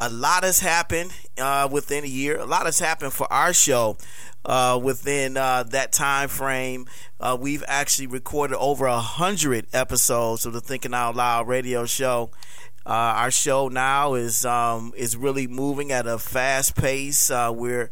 [0.00, 2.38] a lot has happened uh, within a year.
[2.38, 3.96] A lot has happened for our show
[4.44, 6.86] uh, within uh, that time frame.
[7.20, 12.30] Uh, we've actually recorded over a hundred episodes of the Thinking Out Loud radio show.
[12.86, 17.30] Uh, our show now is um, is really moving at a fast pace.
[17.30, 17.90] Uh, we're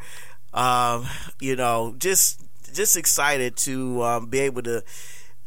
[0.54, 1.06] um,
[1.40, 2.42] you know just
[2.72, 4.82] just excited to um, be able to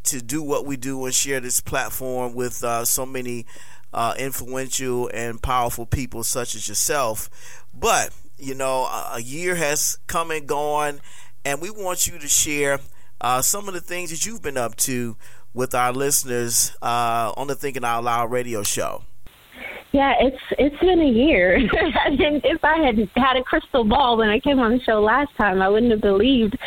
[0.04, 3.46] to do what we do and share this platform with uh, so many
[3.94, 7.30] uh, influential and powerful people such as yourself.
[7.74, 11.02] But, you know, a year has come and gone,
[11.46, 12.80] and we want you to share
[13.22, 15.18] uh, some of the things that you've been up to
[15.54, 19.04] with our listeners uh, on the Thinking Out Loud radio show.
[19.92, 21.56] Yeah, it's it's been a year.
[22.06, 25.32] and if I had had a crystal ball when I came on the show last
[25.38, 26.58] time, I wouldn't have believed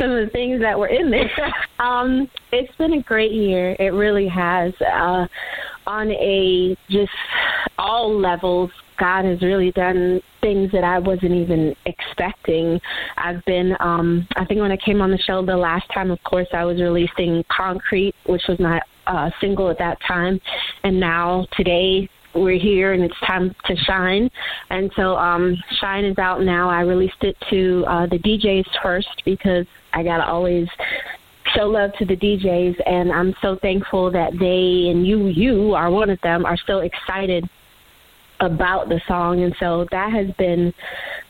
[0.00, 1.30] some of the things that were in there.
[1.78, 3.76] um, it's been a great year.
[3.78, 4.72] It really has.
[4.80, 5.26] Uh,
[5.86, 7.10] on a just
[7.78, 12.80] all levels, God has really done things that I wasn't even expecting.
[13.16, 16.22] I've been, um, I think when I came on the show the last time, of
[16.24, 20.40] course, I was releasing Concrete, which was my uh, single at that time.
[20.84, 24.30] And now today, we're here and it's time to shine.
[24.70, 26.68] And so um, Shine is out now.
[26.68, 30.68] I released it to uh, the DJs first because I got to always
[31.54, 32.76] show love to the DJs.
[32.86, 36.78] And I'm so thankful that they and you, you are one of them, are so
[36.78, 37.48] excited
[38.40, 39.42] about the song.
[39.42, 40.72] And so that has been,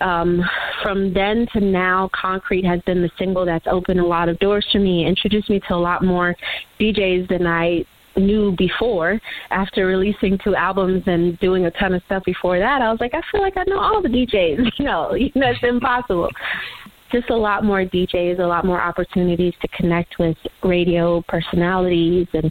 [0.00, 0.42] um,
[0.82, 4.66] from then to now, Concrete has been the single that's opened a lot of doors
[4.72, 6.34] for me, introduced me to a lot more
[6.80, 7.84] DJs than I
[8.16, 12.90] knew before after releasing two albums and doing a ton of stuff before that i
[12.90, 16.28] was like i feel like i know all the djs you know that's impossible.
[17.10, 22.26] Just a lot more djs a lot more opportunities to connect with radio personalities.
[22.32, 22.50] And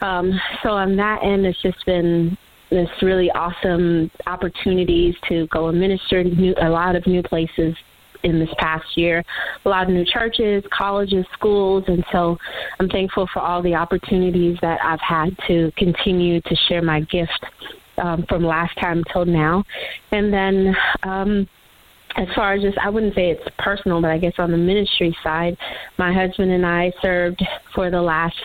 [0.00, 2.36] um so on that end it's just been
[2.70, 7.74] this really awesome opportunities to go and minister in new, a lot of new places
[8.22, 9.24] in this past year,
[9.64, 12.36] a lot of new churches, colleges, schools, and so
[12.80, 17.46] I'm thankful for all the opportunities that I've had to continue to share my gift
[17.98, 19.64] um, from last time till now,
[20.10, 20.76] and then.
[21.02, 21.48] Um,
[22.14, 25.16] as far as just, I wouldn't say it's personal, but I guess on the ministry
[25.22, 25.56] side,
[25.96, 27.42] my husband and I served
[27.74, 28.36] for the last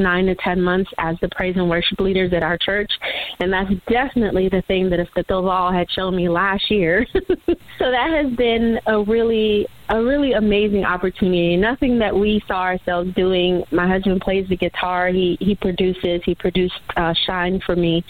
[0.00, 2.90] nine to ten months as the praise and worship leaders at our church,
[3.38, 7.06] and that's definitely the thing that if the all had shown me last year.
[7.14, 11.56] so that has been a really a really amazing opportunity.
[11.56, 13.64] Nothing that we saw ourselves doing.
[13.70, 15.08] My husband plays the guitar.
[15.08, 16.22] He he produces.
[16.24, 18.04] He produced uh, Shine for me.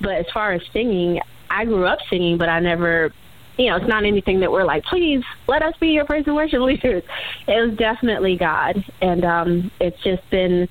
[0.00, 1.20] But as far as singing,
[1.50, 3.12] I grew up singing, but I never
[3.58, 6.36] you know, it's not anything that we're like, please let us be your praise and
[6.36, 7.02] worship leaders.
[7.48, 10.68] It was definitely God, and um, it's just been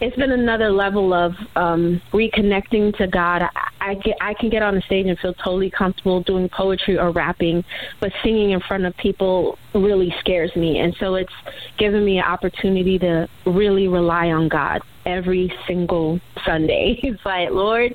[0.00, 3.42] it's been another level of um, reconnecting to God.
[3.42, 6.98] I, I, get, I can get on the stage and feel totally comfortable doing poetry
[6.98, 7.64] or rapping,
[8.00, 10.78] but singing in front of people really scares me.
[10.80, 11.32] And so it's
[11.78, 17.00] given me an opportunity to really rely on God every single Sunday.
[17.06, 17.94] It's like, Lord,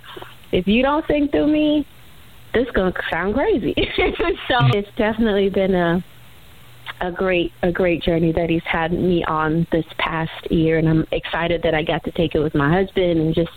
[0.52, 1.86] if you don't sing through me,
[2.54, 3.74] this is going to sound crazy.
[4.48, 6.04] so it's definitely been a
[7.02, 11.06] a great a great journey that he's had me on this past year and I'm
[11.12, 13.52] excited that I got to take it with my husband and just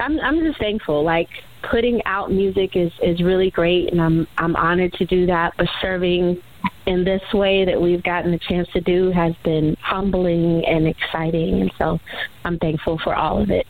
[0.00, 1.28] I'm I'm just thankful like
[1.70, 5.68] putting out music is is really great and I'm I'm honored to do that but
[5.80, 6.42] serving
[6.86, 11.60] in this way that we've gotten a chance to do has been humbling and exciting
[11.60, 11.98] and so
[12.44, 13.66] I'm thankful for all of it.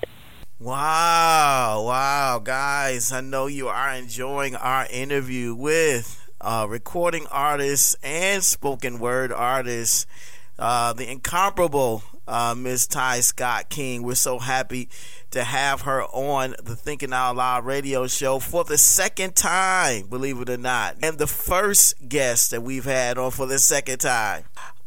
[0.60, 8.42] Wow, wow, guys, I know you are enjoying our interview with uh, recording artist and
[8.42, 10.06] spoken word artist,
[10.58, 14.02] uh, the incomparable uh, Miss Ty Scott King.
[14.02, 14.88] We're so happy
[15.30, 20.40] to have her on the Thinking Out Loud radio show for the second time, believe
[20.40, 24.44] it or not, and the first guest that we've had on for the second time.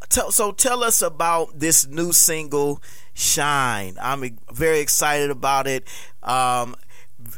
[0.09, 2.81] So tell us about this new single,
[3.13, 3.97] Shine.
[3.99, 5.87] I'm very excited about it.
[6.21, 6.75] Um,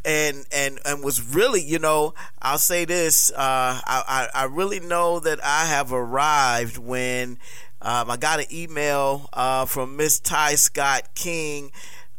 [0.04, 3.36] and and and was really, you know, I'll say this: uh,
[3.84, 7.38] I, I really know that I have arrived when
[7.80, 11.70] um, I got an email uh, from Miss Ty Scott King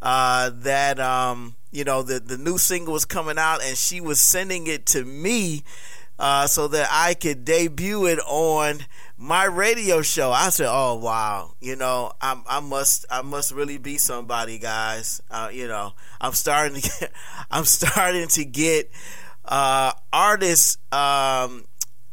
[0.02, 4.20] uh, that um, you know the the new single was coming out, and she was
[4.20, 5.64] sending it to me
[6.18, 8.80] uh, so that I could debut it on
[9.20, 10.32] my radio show.
[10.32, 15.22] I said, "Oh wow, you know, I, I must, I must really be somebody, guys.
[15.30, 17.12] Uh, you know, I'm starting to, get,
[17.52, 18.90] I'm starting to get
[19.44, 21.66] uh, artists, um,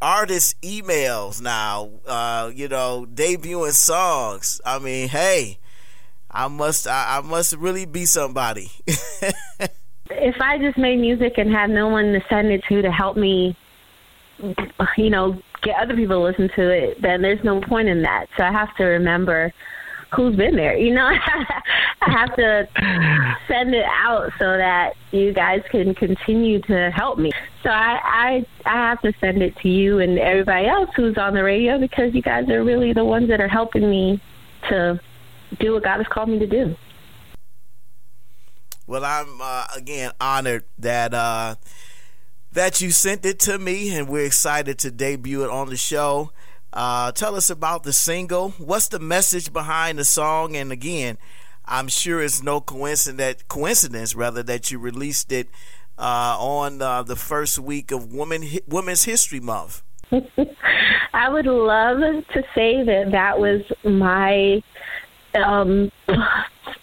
[0.02, 1.90] artist emails now.
[2.04, 4.60] Uh, you know, debuting songs.
[4.66, 5.60] I mean, hey,
[6.28, 8.70] I must, I, I must really be somebody."
[10.10, 13.16] if I just made music and had no one to send it to to help
[13.16, 13.56] me
[14.96, 18.26] you know, get other people to listen to it, then there's no point in that.
[18.36, 19.52] So I have to remember
[20.14, 20.76] who's been there.
[20.76, 21.06] You know,
[22.02, 22.68] I have to
[23.48, 27.32] send it out so that you guys can continue to help me.
[27.62, 31.34] So I, I I have to send it to you and everybody else who's on
[31.34, 34.20] the radio because you guys are really the ones that are helping me
[34.68, 35.00] to
[35.58, 36.74] do what God has called me to do.
[38.86, 41.56] Well, I'm uh, again honored that uh,
[42.56, 46.32] that you sent it to me, and we're excited to debut it on the show.
[46.72, 48.52] Uh, tell us about the single.
[48.52, 50.56] What's the message behind the song?
[50.56, 51.18] And again,
[51.66, 55.48] I'm sure it's no coincidence, coincidence rather, that you released it
[55.98, 59.82] uh, on uh, the first week of Women Women's History Month.
[61.12, 64.62] I would love to say that that was my
[65.34, 65.92] um,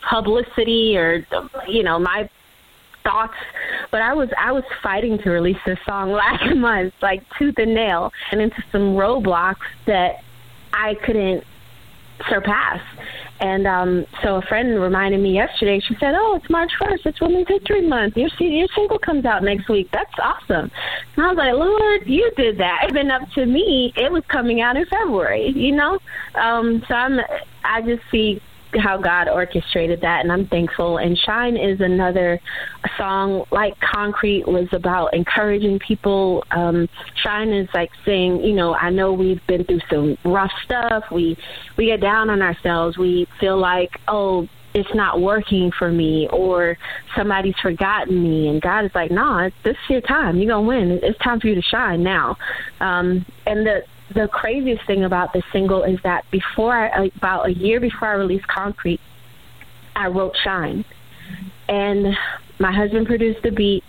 [0.07, 1.25] publicity or
[1.67, 2.29] you know my
[3.03, 3.33] thoughts
[3.91, 7.73] but i was i was fighting to release this song last month like tooth and
[7.73, 10.23] nail and into some roadblocks that
[10.73, 11.43] i couldn't
[12.29, 12.79] surpass.
[13.39, 17.19] And um so a friend reminded me yesterday she said oh it's march first it's
[17.19, 20.71] women's history month your your single comes out next week that's awesome.
[21.15, 22.81] And i was like lord you did that.
[22.83, 25.99] It's been up to me it was coming out in february you know?
[26.35, 27.19] Um so i'm
[27.65, 28.41] i just see
[28.75, 30.97] how God orchestrated that, and I'm thankful.
[30.97, 32.39] And Shine is another
[32.97, 36.43] song like Concrete was about encouraging people.
[36.51, 41.05] Um, Shine is like saying, you know, I know we've been through some rough stuff.
[41.11, 41.37] We
[41.77, 42.97] we get down on ourselves.
[42.97, 46.77] We feel like, oh, it's not working for me or
[47.15, 50.37] somebody's forgotten me and God is like, nah, this is your time.
[50.37, 50.99] You're gonna win.
[51.03, 52.37] It's time for you to shine now.
[52.79, 53.83] Um, and the
[54.13, 58.13] the craziest thing about this single is that before I, about a year before I
[58.13, 59.01] released Concrete,
[59.95, 60.85] I wrote Shine.
[61.67, 62.15] And
[62.59, 63.83] my husband produced the beat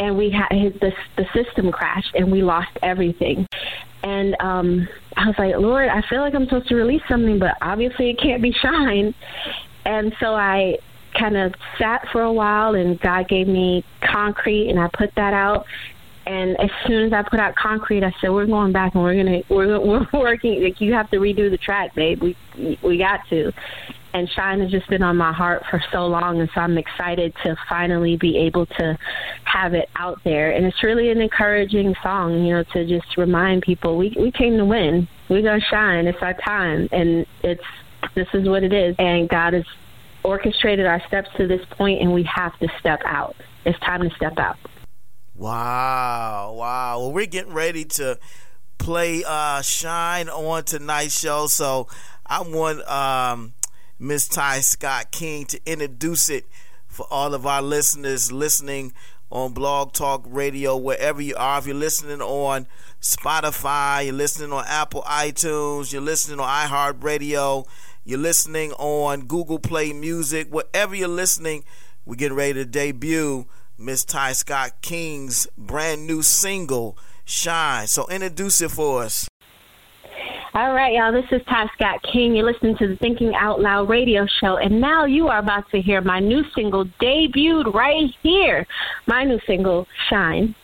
[0.00, 0.48] and we had
[0.80, 3.46] the the system crashed, and we lost everything.
[4.02, 7.56] And um, I was like, Lord, I feel like I'm supposed to release something, but
[7.60, 9.14] obviously it can't be shine.
[9.84, 10.78] And so I
[11.18, 15.34] kind of sat for a while, and God gave me concrete, and I put that
[15.34, 15.66] out.
[16.26, 19.16] And as soon as I put out concrete, I said, "We're going back, and we're
[19.16, 20.62] gonna we're we're working.
[20.62, 22.22] Like you have to redo the track, babe.
[22.22, 22.36] We
[22.82, 23.52] we got to."
[24.12, 27.32] And Shine has just been on my heart for so long, and so I'm excited
[27.44, 28.98] to finally be able to
[29.44, 30.50] have it out there.
[30.50, 34.56] And it's really an encouraging song, you know, to just remind people we we came
[34.56, 35.06] to win.
[35.28, 36.06] We're gonna shine.
[36.06, 37.62] It's our time, and it's
[38.14, 38.96] this is what it is.
[38.98, 39.64] And God has
[40.22, 43.36] orchestrated our steps to this point, and we have to step out.
[43.64, 44.56] It's time to step out.
[45.40, 46.98] Wow, wow.
[46.98, 48.18] Well, we're getting ready to
[48.76, 51.88] play uh, Shine on tonight's show, so
[52.26, 53.54] I want um,
[53.98, 56.44] Miss Ty Scott King to introduce it
[56.88, 58.92] for all of our listeners listening
[59.30, 61.58] on Blog Talk Radio, wherever you are.
[61.58, 62.66] If you're listening on
[63.00, 67.66] Spotify, you're listening on Apple iTunes, you're listening on iHeartRadio,
[68.04, 71.64] you're listening on Google Play Music, wherever you're listening,
[72.04, 73.46] we're getting ready to debut
[73.82, 77.86] Miss Ty Scott King's brand new single, Shine.
[77.86, 79.26] So introduce it for us.
[80.52, 81.12] All right, y'all.
[81.12, 82.36] This is Ty Scott King.
[82.36, 85.80] You're listening to the Thinking Out Loud radio show, and now you are about to
[85.80, 88.66] hear my new single debuted right here.
[89.06, 90.54] My new single, Shine.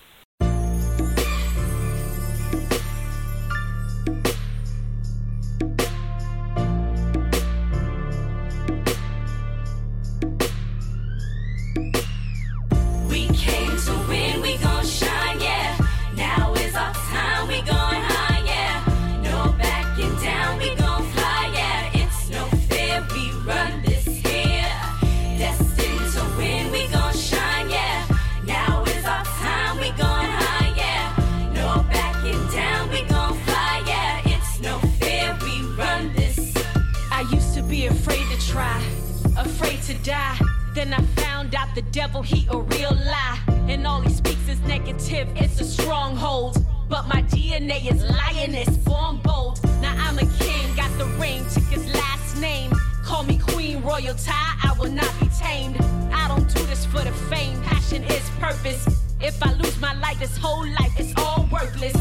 [13.37, 15.77] To win, we gon' shine, yeah.
[16.15, 19.21] Now is our time, we high, yeah.
[19.23, 21.91] No backing down, we gon' fly, yeah.
[22.01, 24.73] It's no fear, we run this here.
[25.39, 28.07] Destined to win, we gon' shine, yeah.
[28.45, 31.53] Now is our time, we high, yeah.
[31.53, 34.33] No backing down, we gon' fly, yeah.
[34.35, 36.55] It's no fear, we run this.
[37.13, 38.83] I used to be afraid to try,
[39.37, 40.39] afraid to die.
[40.75, 41.01] Then I
[41.37, 43.39] found out the devil, he a real lie.
[43.69, 46.65] And all he speaks is negative, it's a stronghold.
[46.89, 49.61] But my DNA is lioness, born bold.
[49.83, 52.73] Now I'm a king, got the ring, took his last name.
[53.05, 55.77] Call me queen, royal tie, I will not be tamed.
[56.11, 58.83] I don't do this for the fame, passion is purpose.
[59.21, 61.97] If I lose my life, this whole life is all worthless.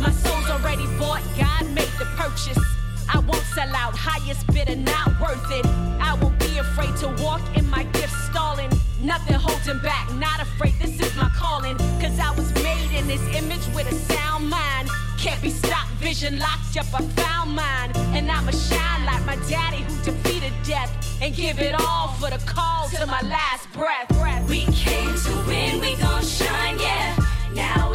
[0.00, 2.79] My soul's already bought, God made the purchase.
[3.12, 5.66] I won't sell out, highest bidder, not worth it.
[6.00, 8.70] I won't be afraid to walk in my gift stalling.
[9.02, 11.76] Nothing holding back, not afraid, this is my calling.
[12.00, 14.88] Cause I was made in this image with a sound mind.
[15.18, 17.90] Can't be stopped, vision locked up, I found mine.
[18.14, 20.90] And I'ma shine like my daddy who defeated death.
[21.20, 24.08] And give it all for the call to my last breath.
[24.48, 27.16] We came to win, we gon' shine, yeah.
[27.54, 27.89] Now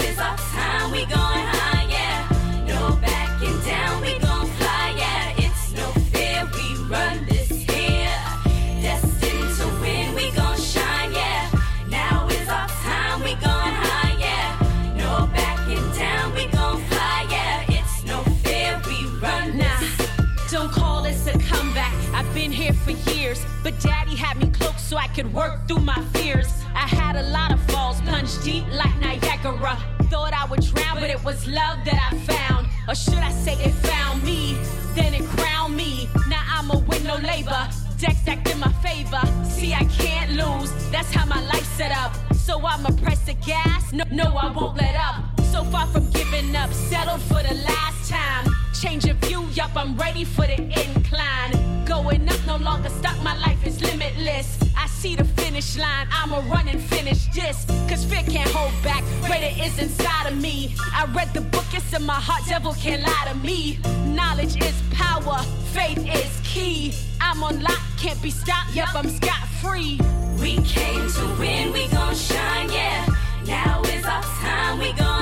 [23.66, 26.48] but daddy had me cloaked so I could work through my fears.
[26.76, 29.76] I had a lot of falls, plunged deep like Niagara.
[30.12, 32.68] Thought I would drown, but it was love that I found.
[32.88, 34.56] Or should I say it found me?
[34.94, 36.08] Then it crowned me.
[36.30, 37.68] Now I'm a win no labor.
[37.98, 39.24] Deck stacked in my favor.
[39.50, 40.72] See, I can't lose.
[40.92, 42.14] That's how my life's set up.
[42.36, 43.92] So I'ma press the gas.
[43.92, 45.35] No, no, I won't let up.
[45.56, 48.54] So far from giving up, settled for the last time.
[48.74, 51.86] Change of view, yup, I'm ready for the incline.
[51.86, 54.60] Going up, no longer stuck, my life is limitless.
[54.78, 57.66] I see the finish line, I'ma run and finish this.
[57.88, 60.76] Cause fear can't hold back, greater is inside of me.
[60.94, 63.80] I read the book, it's in my heart, devil can't lie to me.
[64.14, 65.42] Knowledge is power,
[65.72, 66.94] faith is key.
[67.22, 70.02] I'm on lock, can't be stopped, yup, I'm scot free.
[70.38, 73.06] We came to win, we gon' shine, yeah.
[73.48, 75.15] Now is our time, we going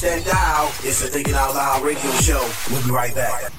[0.00, 0.68] don't touch that dial.
[0.82, 2.48] It's the Thinking Out Loud radio show.
[2.70, 3.52] We'll be right back.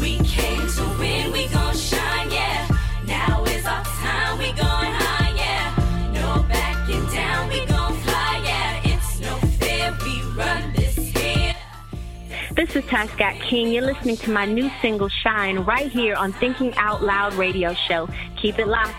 [0.00, 2.68] We came to win, we gon' shine, yeah.
[3.06, 6.12] Now is our time, we going high, yeah.
[6.12, 8.80] No backing down, we gon' fly, yeah.
[8.84, 11.54] It's no fear, we run this here.
[12.54, 13.68] This is Ty Scott King.
[13.68, 18.08] You're listening to my new single, Shine, right here on Thinking Out Loud radio show.
[18.36, 18.94] Keep it locked.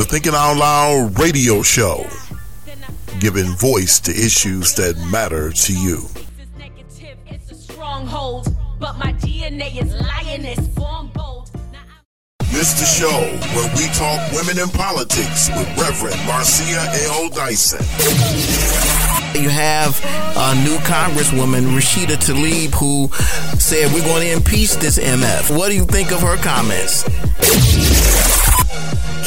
[0.00, 2.08] The Thinking Out Loud radio show,
[3.18, 6.08] giving voice to issues that matter to you.
[12.48, 13.20] This the show
[13.52, 17.28] where we talk women in politics with Reverend Marcia L.
[17.28, 17.84] Dyson.
[19.38, 20.00] You have
[20.34, 23.08] a new Congresswoman, Rashida Tlaib, who
[23.60, 25.54] said we're going to impeach this MF.
[25.54, 28.29] What do you think of her comments?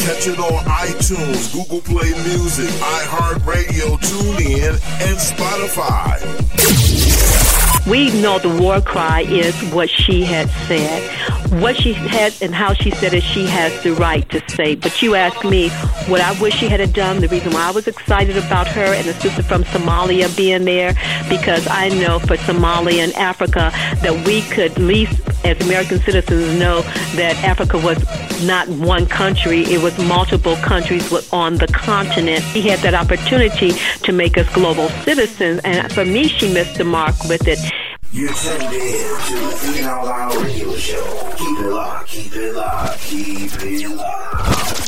[0.04, 6.20] Catch it on iTunes, Google Play Music, iHeartRadio, TuneIn, and Spotify.
[7.90, 11.62] We know the war cry is what she had said.
[11.62, 14.76] What she had and how she said it, she has the right to say.
[14.76, 15.70] But you ask me
[16.10, 19.08] what I wish she had done, the reason why I was excited about her and
[19.08, 20.96] the sister from Somalia being there,
[21.30, 26.60] because I know for Somalia and Africa that we could at least as American citizens
[26.60, 26.82] know
[27.16, 27.98] that Africa was
[28.44, 32.44] not one country, it was multiple countries on the continent.
[32.44, 33.72] He had that opportunity
[34.04, 37.60] to make us global citizens, and for me, she missed the mark with it.
[38.12, 41.34] You're tuned in to the Thinking Out Loud radio show.
[41.36, 44.84] Keep it locked, keep it locked, keep it locked.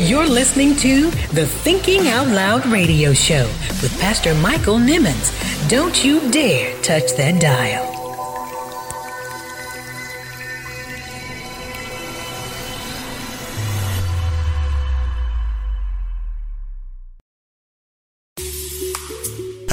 [0.00, 3.46] You're listening to the Thinking Out Loud radio show
[3.80, 5.30] with Pastor Michael Nimmons.
[5.68, 7.97] Don't you dare touch that dial.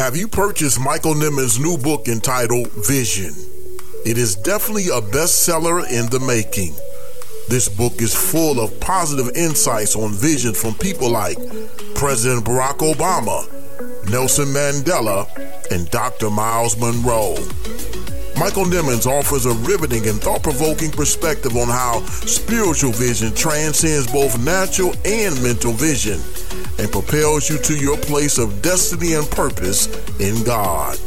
[0.05, 3.33] Have you purchased Michael Nimmons' new book entitled Vision?
[4.05, 6.75] It is definitely a bestseller in the making.
[7.49, 11.37] This book is full of positive insights on vision from people like
[11.95, 13.49] President Barack Obama,
[14.11, 15.25] Nelson Mandela,
[15.71, 16.29] and Dr.
[16.29, 17.33] Myles Munroe.
[18.37, 24.37] Michael Nimmons offers a riveting and thought provoking perspective on how spiritual vision transcends both
[24.43, 26.19] natural and mental vision
[26.77, 29.87] and propels you to your place of destiny and purpose
[30.19, 30.99] in God.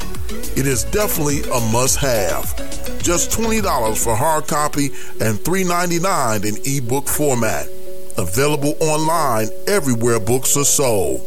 [0.57, 2.57] It is definitely a must have.
[3.03, 4.87] Just $20 for hard copy
[5.21, 7.69] and $3.99 in ebook format.
[8.17, 11.21] Available online everywhere books are sold.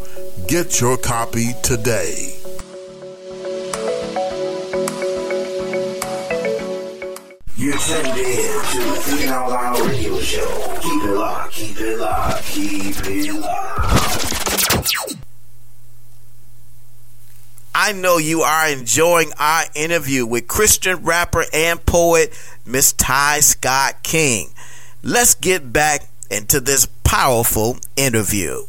[0.47, 2.40] Get your copy today.
[7.91, 10.77] Tuned in to the Out Loud radio show.
[10.81, 15.17] Keep it locked, keep it locked, keep it locked.
[17.73, 24.03] I know you are enjoying our interview with Christian rapper and poet Miss Ty Scott
[24.03, 24.49] King.
[25.03, 28.65] Let's get back into this powerful interview.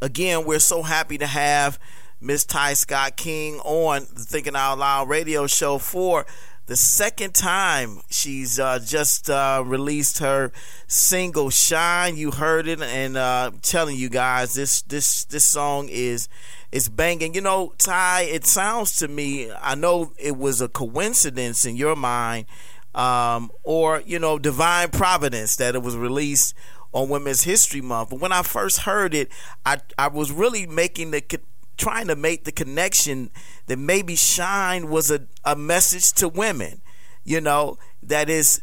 [0.00, 1.78] Again, we're so happy to have
[2.22, 6.24] Miss Ty Scott King on the Thinking Out Loud radio show for
[6.66, 10.52] the second time she's uh, just uh, released her
[10.86, 15.88] single "Shine." You heard it, and uh, I'm telling you guys, this this this song
[15.90, 16.28] is
[16.70, 17.34] is banging.
[17.34, 19.50] You know, Ty, it sounds to me.
[19.60, 22.46] I know it was a coincidence in your mind,
[22.94, 26.54] um, or you know, divine providence that it was released
[26.92, 28.10] on Women's History Month.
[28.10, 29.32] But when I first heard it,
[29.66, 31.20] I I was really making the
[31.76, 33.30] trying to make the connection
[33.66, 36.82] that maybe shine was a, a message to women
[37.24, 37.78] you know?
[38.02, 38.62] That is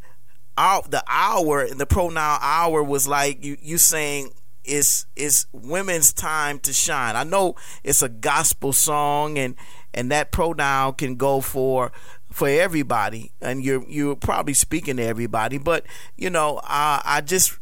[0.58, 4.32] our, the hour and the pronoun hour was like you you saying
[4.66, 7.16] it's it's women's time to shine.
[7.16, 9.56] I know it's a gospel song and
[9.94, 11.94] and that pronoun can go for
[12.32, 13.32] for everybody.
[13.40, 15.86] And you're you're probably speaking to everybody but
[16.18, 17.58] you know i i just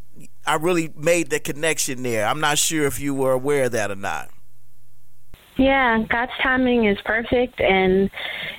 [0.47, 2.25] i really made the connection there.
[2.25, 4.31] I'm not sure if you were aware of that or not
[5.57, 8.11] Yeah, God's timing is perfect, and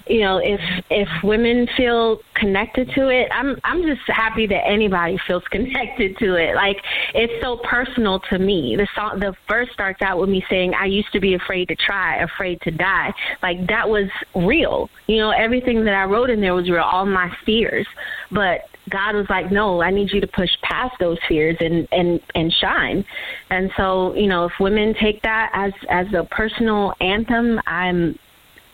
[0.08, 5.16] you know, if if women feel connected to it, I'm I'm just happy that anybody
[5.26, 6.56] feels connected to it.
[6.56, 6.76] Like
[7.14, 8.74] it's so personal to me.
[8.76, 11.76] The song, the verse starts out with me saying, "I used to be afraid to
[11.76, 14.90] try, afraid to die." Like that was real.
[15.06, 16.82] You know, everything that I wrote in there was real.
[16.82, 17.86] All my fears,
[18.32, 22.20] but God was like, "No, I need you to push past those fears and and
[22.34, 23.04] and shine."
[23.50, 28.18] And so, you know, if women take that as as a personal anthem, I'm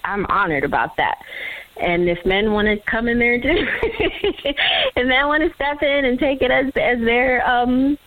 [0.05, 1.19] I'm honored about that.
[1.81, 3.49] And if men want to come in there too,
[3.83, 7.99] if men want to step in and take it as as their um,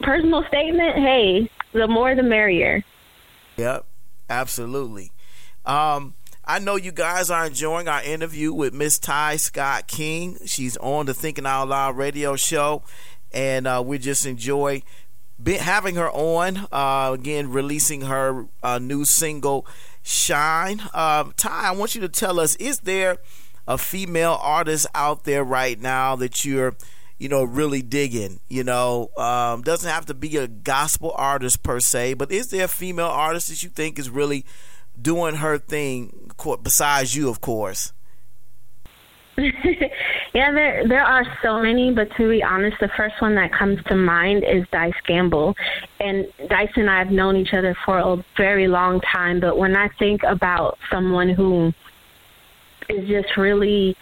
[0.00, 2.84] personal statement, hey, the more the merrier.
[3.56, 3.84] Yep,
[4.28, 5.12] absolutely.
[5.66, 6.14] Um,
[6.50, 10.36] I know you guys are enjoying our interview with Miss Ty Scott King.
[10.46, 12.82] She's on the Thinking Out Loud radio show,
[13.32, 14.82] and uh, we just enjoy
[15.46, 16.66] having her on.
[16.72, 19.64] Uh, again, releasing her uh, new single,
[20.02, 20.80] Shine.
[20.92, 23.18] Um, Ty, I want you to tell us: Is there
[23.68, 26.74] a female artist out there right now that you're
[27.20, 28.40] you know, really digging.
[28.48, 32.64] You know, um, doesn't have to be a gospel artist per se, but is there
[32.64, 34.46] a female artist that you think is really
[35.00, 36.29] doing her thing
[36.62, 37.92] besides you, of course?
[40.34, 43.82] yeah, there there are so many, but to be honest, the first one that comes
[43.84, 45.54] to mind is Dice Gamble.
[45.98, 49.76] And Dice and I have known each other for a very long time, but when
[49.76, 51.72] I think about someone who
[52.88, 53.96] is just really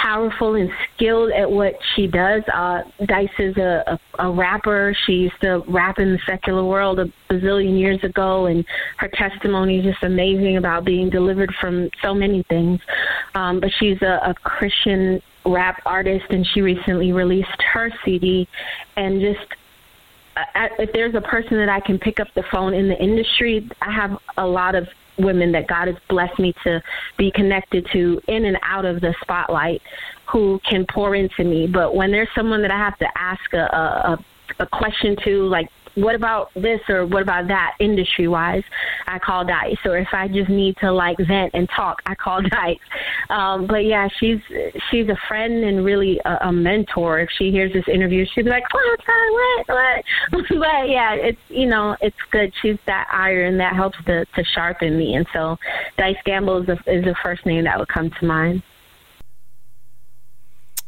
[0.00, 2.42] powerful and skilled at what she does.
[2.52, 4.94] Uh, Dice is a, a, a rapper.
[5.06, 8.64] She used to rap in the secular world a bazillion years ago, and
[8.98, 12.80] her testimony is just amazing about being delivered from so many things.
[13.34, 18.46] Um, but she's a, a Christian rap artist, and she recently released her CD,
[18.96, 19.46] and just
[20.36, 23.68] uh, if there's a person that I can pick up the phone in the industry,
[23.80, 24.86] I have a lot of
[25.18, 26.82] women that God has blessed me to
[27.16, 29.80] be connected to in and out of the spotlight
[30.30, 31.66] who can pour into me.
[31.66, 34.24] But when there's someone that I have to ask a, a,
[34.60, 38.62] a question to, like what about this or what about that industry wise
[39.06, 39.76] i call dice.
[39.84, 42.78] Or if i just need to like vent and talk i call dice.
[43.30, 44.40] Um but yeah she's
[44.90, 47.20] she's a friend and really a, a mentor.
[47.20, 49.76] If she hears this interview she'd be like oh what?
[49.76, 50.44] What?
[50.66, 52.52] But yeah it's you know it's good.
[52.62, 55.14] She's that iron that helps to to sharpen me.
[55.14, 55.56] And so
[55.98, 58.62] dice gamble is the is the first name that would come to mind.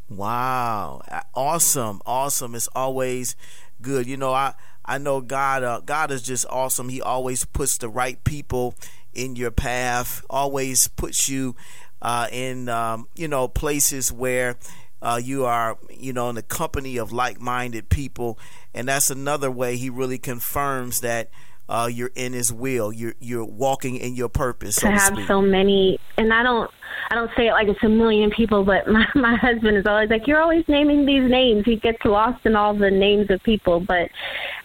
[0.09, 1.03] Wow.
[1.35, 2.01] Awesome.
[2.07, 2.55] Awesome.
[2.55, 3.37] It's always
[3.83, 4.07] good.
[4.07, 4.55] You know, I
[4.89, 5.63] I know God.
[5.63, 6.89] Uh, God is just awesome.
[6.89, 8.75] He always puts the right people
[9.13, 10.25] in your path.
[10.31, 11.55] Always puts you
[12.01, 14.57] uh, in um, you know places where
[15.03, 18.39] uh, you are you know in the company of like-minded people,
[18.73, 21.31] and that's another way He really confirms that.
[21.69, 22.93] Uh, you're in His will.
[22.93, 24.77] You're you're walking in your purpose.
[24.77, 25.27] So to have speak.
[25.27, 26.71] so many, and I don't
[27.11, 30.11] I don't say it like it's a million people, but my my husband is always
[30.11, 33.81] like, "You're always naming these names." He gets lost in all the names of people,
[33.81, 34.11] but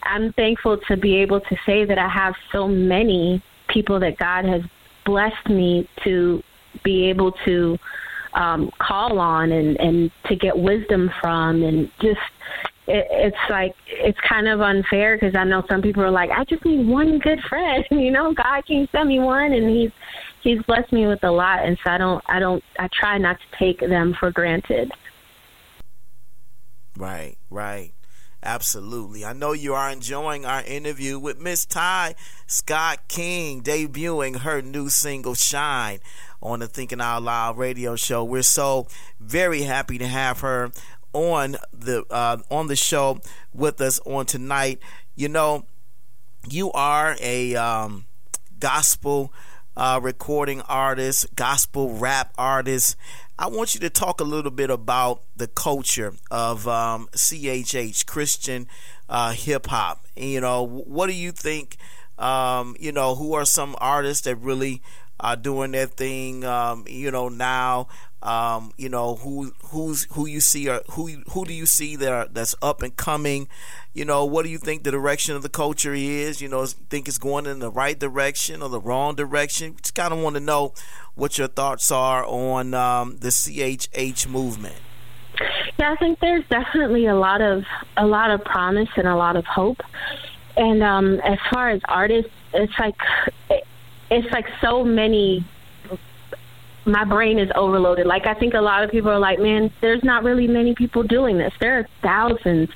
[0.02, 4.44] I'm thankful to be able to say that I have so many people that God
[4.44, 4.62] has
[5.04, 6.42] blessed me to
[6.82, 7.78] be able to
[8.34, 12.20] um, call on and and to get wisdom from, and just
[12.86, 16.44] it, it's like it's kind of unfair because I know some people are like, I
[16.44, 18.32] just need one good friend, you know.
[18.32, 19.90] God can send me one, and He's
[20.42, 23.38] He's blessed me with a lot, and so I don't I don't I try not
[23.38, 24.90] to take them for granted.
[26.96, 27.92] Right, right.
[28.44, 29.24] Absolutely.
[29.24, 32.14] I know you are enjoying our interview with Miss Ty
[32.46, 36.00] Scott King, debuting her new single Shine
[36.42, 38.22] on the Thinking Out Loud radio show.
[38.22, 38.86] We're so
[39.18, 40.72] very happy to have her
[41.14, 43.20] on the uh, on the show
[43.54, 44.80] with us on tonight.
[45.16, 45.64] You know,
[46.48, 48.04] you are a um,
[48.58, 49.32] gospel
[49.76, 52.96] uh, recording artist, gospel rap artist.
[53.38, 58.68] I want you to talk a little bit about the culture of um, CHH, Christian
[59.08, 60.06] uh, hip hop.
[60.16, 61.76] You know, what do you think?
[62.18, 64.82] Um, you know, who are some artists that really
[65.18, 66.44] are doing their thing?
[66.44, 67.88] Um, you know, now.
[68.24, 72.32] Um, you know who who's who you see or who who do you see that
[72.32, 73.48] that's up and coming?
[73.92, 76.40] You know what do you think the direction of the culture is?
[76.40, 79.76] You know think it's going in the right direction or the wrong direction?
[79.82, 80.72] Just kind of want to know
[81.14, 84.76] what your thoughts are on um, the chh movement.
[85.78, 87.64] Yeah i think there's definitely a lot of
[87.96, 89.82] a lot of promise and a lot of hope.
[90.56, 92.96] And um as far as artists it's like
[94.10, 95.44] it's like so many
[96.86, 98.06] my brain is overloaded.
[98.06, 101.02] Like I think a lot of people are like, man, there's not really many people
[101.02, 101.52] doing this.
[101.60, 102.68] There are thousands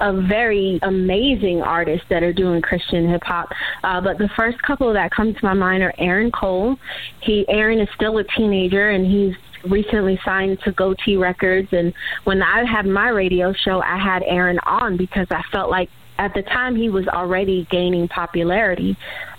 [0.00, 3.48] of very amazing artists that are doing Christian hip hop.
[3.82, 6.76] Uh, but the first couple that come to my mind are Aaron Cole.
[7.20, 9.34] He Aaron is still a teenager and he's
[9.68, 11.68] recently signed to Gotee Records.
[11.72, 11.92] And
[12.24, 16.34] when I had my radio show, I had Aaron on because I felt like at
[16.34, 18.96] the time he was already gaining popularity.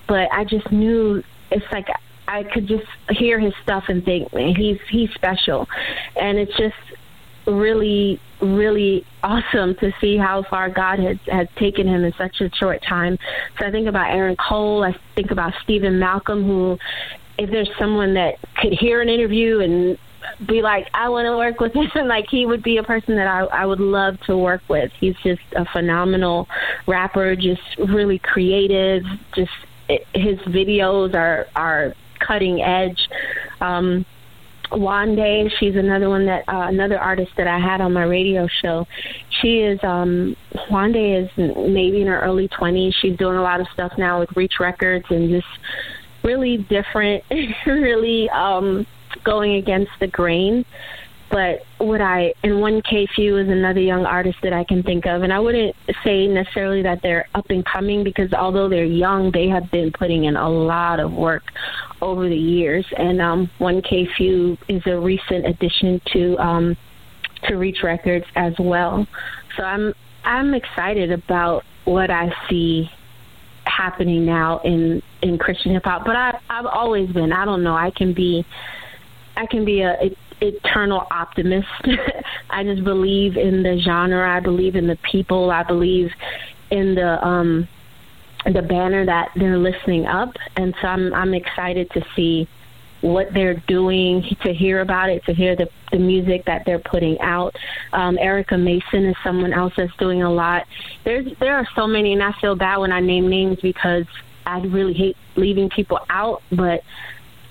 [0.07, 1.87] But I just knew it's like
[2.27, 5.67] I could just hear his stuff and think, man, he's he's special,
[6.15, 6.75] and it's just
[7.45, 12.49] really really awesome to see how far God has has taken him in such a
[12.55, 13.17] short time.
[13.59, 16.77] So I think about Aaron Cole, I think about Steven Malcolm, who
[17.37, 19.97] if there's someone that could hear an interview and
[20.45, 23.27] be like, I want to work with him, like he would be a person that
[23.27, 24.91] I, I would love to work with.
[24.99, 26.47] He's just a phenomenal
[26.87, 29.03] rapper, just really creative.
[29.35, 29.51] Just
[29.89, 33.07] it, his videos are are cutting edge.
[33.61, 34.05] Um,
[34.71, 38.85] Wande, she's another one that uh, another artist that I had on my radio show.
[39.41, 40.35] She is um
[40.69, 42.93] Wande is maybe in her early 20s.
[43.01, 45.47] She's doing a lot of stuff now with Reach Records and just
[46.23, 47.23] really different,
[47.65, 48.85] really um
[49.23, 50.65] going against the grain.
[51.29, 55.05] But what I and one K Few is another young artist that I can think
[55.05, 59.31] of, and I wouldn't say necessarily that they're up and coming because although they're young,
[59.31, 61.43] they have been putting in a lot of work
[62.01, 62.85] over the years.
[62.97, 66.77] And um, one K Few is a recent addition to um,
[67.43, 69.05] to Reach Records as well.
[69.57, 72.89] So I'm I'm excited about what I see
[73.65, 76.05] happening now in in Christian hip hop.
[76.05, 77.33] But I I've always been.
[77.33, 77.75] I don't know.
[77.75, 78.45] I can be
[79.35, 81.67] I can be a, a eternal optimist.
[82.49, 84.29] I just believe in the genre.
[84.29, 85.51] I believe in the people.
[85.51, 86.11] I believe
[86.71, 87.67] in the um
[88.45, 92.47] the banner that they're listening up, and so I'm I'm excited to see
[93.01, 97.19] what they're doing, to hear about it, to hear the the music that they're putting
[97.21, 97.55] out.
[97.93, 100.65] Um, Erica Mason is someone else that's doing a lot.
[101.03, 104.05] There's there are so many, and I feel bad when I name names because
[104.45, 106.83] I really hate leaving people out, but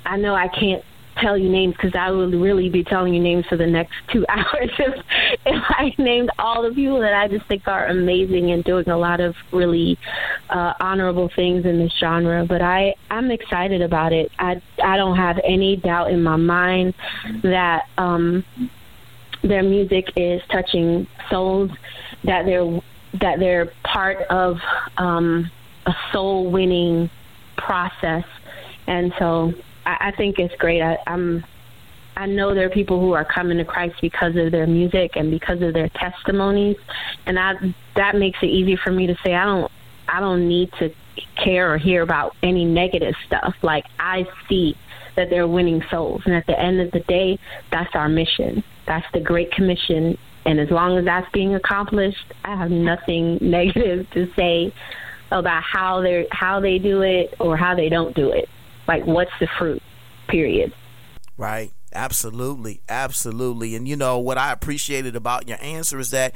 [0.05, 0.85] I know I can't
[1.21, 4.25] tell you names because I would really be telling you names for the next two
[4.29, 4.95] hours if,
[5.47, 8.97] if I named all the people that I just think are amazing and doing a
[8.97, 9.99] lot of really
[10.51, 12.45] uh, honorable things in this genre.
[12.47, 14.31] But I I'm excited about it.
[14.39, 16.95] I I don't have any doubt in my mind
[17.43, 18.45] that um,
[19.43, 21.71] their music is touching souls.
[22.25, 22.81] That they're
[23.21, 24.59] that they're part of
[24.97, 25.51] um,
[25.87, 27.11] a soul winning
[27.57, 28.25] process,
[28.87, 29.55] and so
[29.87, 30.83] I, I think it's great.
[30.83, 31.45] I, I'm
[32.17, 35.31] I know there are people who are coming to Christ because of their music and
[35.31, 36.77] because of their testimonies,
[37.27, 37.55] and I
[37.95, 39.71] that makes it easy for me to say I don't
[40.09, 40.91] I don't need to
[41.43, 43.55] care or hear about any negative stuff.
[43.63, 44.77] Like I see
[45.17, 47.39] that they're winning souls, and at the end of the day,
[47.71, 48.63] that's our mission.
[48.87, 50.17] That's the Great Commission,
[50.47, 54.73] and as long as that's being accomplished, I have nothing negative to say
[55.31, 58.49] about how they how they do it or how they don't do it.
[58.89, 59.83] Like what's the fruit?
[60.29, 60.73] Period.
[61.37, 61.73] Right.
[61.95, 62.81] Absolutely.
[62.89, 63.75] Absolutely.
[63.75, 66.35] And you know what I appreciated about your answer is that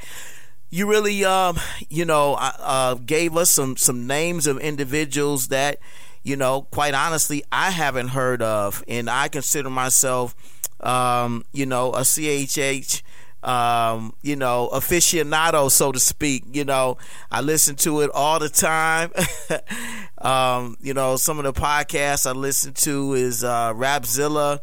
[0.69, 1.57] you really um
[1.89, 5.77] you know uh, gave us some some names of individuals that
[6.23, 10.33] you know quite honestly I haven't heard of and I consider myself
[10.79, 13.01] um you know a CHH
[13.43, 16.43] um, you know, aficionado, so to speak.
[16.53, 16.97] You know,
[17.31, 19.11] I listen to it all the time.
[20.19, 24.59] um, you know, some of the podcasts I listen to is uh, Rapzilla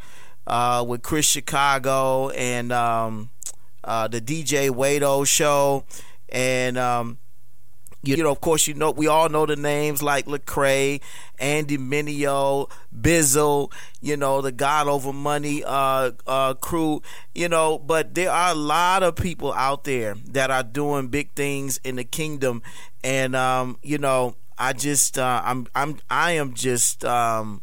[0.46, 3.30] uh, with Chris Chicago and um,
[3.84, 5.84] uh, the DJ Wade-O show,
[6.28, 7.18] and um,
[8.02, 11.00] you, know, of course, you know, we all know the names like Lecrae,
[11.38, 17.02] Andy Mineo, Bizzle, you know, the God Over Money uh, uh, crew,
[17.34, 21.32] you know, but there are a lot of people out there that are doing big
[21.32, 22.62] things in the kingdom,
[23.02, 27.62] and um, you know, I just, uh, I'm, I'm, I am just, um,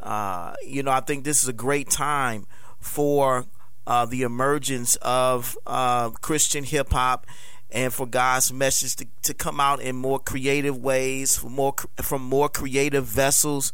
[0.00, 2.46] uh, you know, I think this is a great time
[2.78, 3.46] for
[3.86, 7.26] uh, the emergence of uh, Christian hip hop
[7.72, 12.22] and for God's message to, to come out in more creative ways, from more from
[12.22, 13.72] more creative vessels,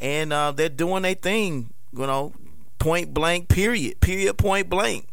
[0.00, 1.72] and uh, they're doing their thing.
[1.92, 2.32] You know,
[2.78, 3.48] point blank.
[3.48, 4.00] Period.
[4.00, 4.38] Period.
[4.38, 5.08] Point blank.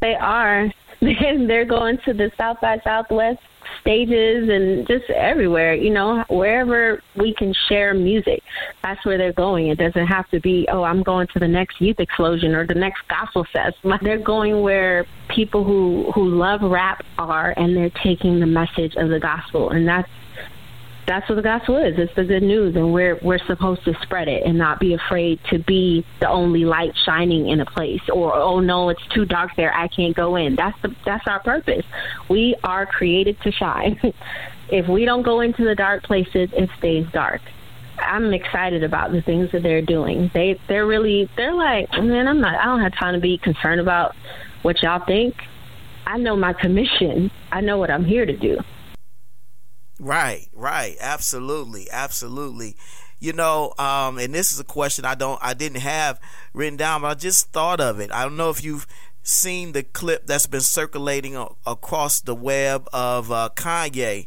[0.00, 0.72] They are.
[1.00, 3.40] They're going to the South by Southwest
[3.80, 8.42] stages and just everywhere, you know, wherever we can share music.
[8.82, 9.68] That's where they're going.
[9.68, 12.74] It doesn't have to be, oh, I'm going to the next youth explosion or the
[12.74, 13.76] next gospel fest.
[14.02, 19.08] They're going where people who who love rap are and they're taking the message of
[19.08, 20.08] the gospel and that's
[21.06, 21.98] that's what the gospel is.
[21.98, 25.38] It's the good news, and we're we're supposed to spread it and not be afraid
[25.50, 28.00] to be the only light shining in a place.
[28.12, 30.56] Or oh no, it's too dark there, I can't go in.
[30.56, 31.84] That's the that's our purpose.
[32.28, 34.00] We are created to shine.
[34.70, 37.42] if we don't go into the dark places, it stays dark.
[37.98, 40.30] I'm excited about the things that they're doing.
[40.32, 43.80] They they're really they're like, man, I'm not I don't have time to be concerned
[43.80, 44.14] about
[44.62, 45.34] what y'all think.
[46.06, 47.30] I know my commission.
[47.52, 48.58] I know what I'm here to do.
[50.00, 52.76] Right, right, absolutely, absolutely.
[53.20, 56.20] You know, um, and this is a question I don't, I didn't have
[56.52, 58.10] written down, but I just thought of it.
[58.12, 58.86] I don't know if you've
[59.22, 64.26] seen the clip that's been circulating a- across the web of uh, Kanye.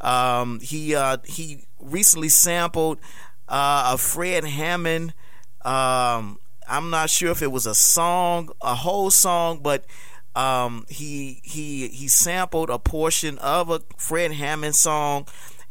[0.00, 2.98] Um, he uh, he recently sampled
[3.48, 5.14] uh, a Fred Hammond
[5.64, 6.38] Um,
[6.68, 9.84] I'm not sure if it was a song, a whole song, but
[10.36, 15.26] um, he he he sampled a portion of a Fred Hammond song,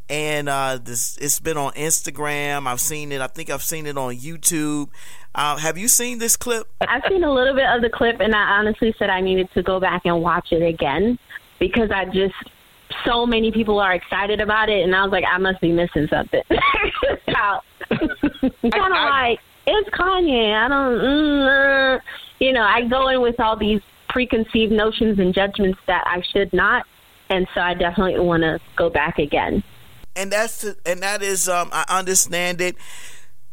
[0.10, 2.68] and uh, this it's been on Instagram.
[2.68, 3.22] I've seen it.
[3.22, 4.90] I think I've seen it on YouTube.
[5.36, 6.68] Uh, have you seen this clip?
[6.82, 9.62] I've seen a little bit of the clip, and I honestly said I needed to
[9.62, 11.20] go back and watch it again
[11.60, 12.36] because I just
[13.06, 16.08] so many people are excited about it, and I was like, I must be missing
[16.10, 16.42] something.
[17.90, 20.54] kind of like it's Kanye.
[20.54, 22.00] I don't, mm, uh,
[22.40, 23.82] you know, I go in with all these
[24.16, 26.86] preconceived notions and judgments that I should not,
[27.30, 29.62] and so I definitely want to go back again.
[30.16, 32.78] and that's and that is um I understand it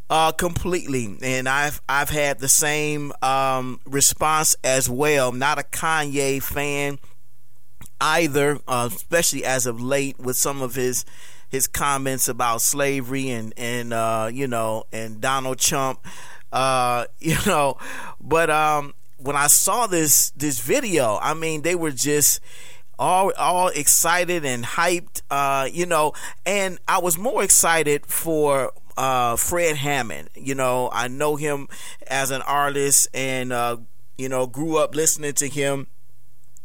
[0.09, 1.19] uh completely.
[1.21, 5.33] And I've I've had the same um response as well.
[5.33, 6.99] Not a Kanye fan
[8.01, 11.05] either uh, especially as of late with some of his
[11.49, 16.07] his comments about slavery and and uh you know and Donald Trump
[16.53, 17.79] uh you know.
[18.21, 22.41] But um when I saw this this video I mean they were just
[22.99, 26.13] all all excited and hyped uh you know
[26.45, 30.31] and I was more excited for uh Fred Hammond.
[30.35, 31.69] You know I know him
[32.07, 33.79] as an artist and uh
[34.19, 35.87] you know grew up listening to him.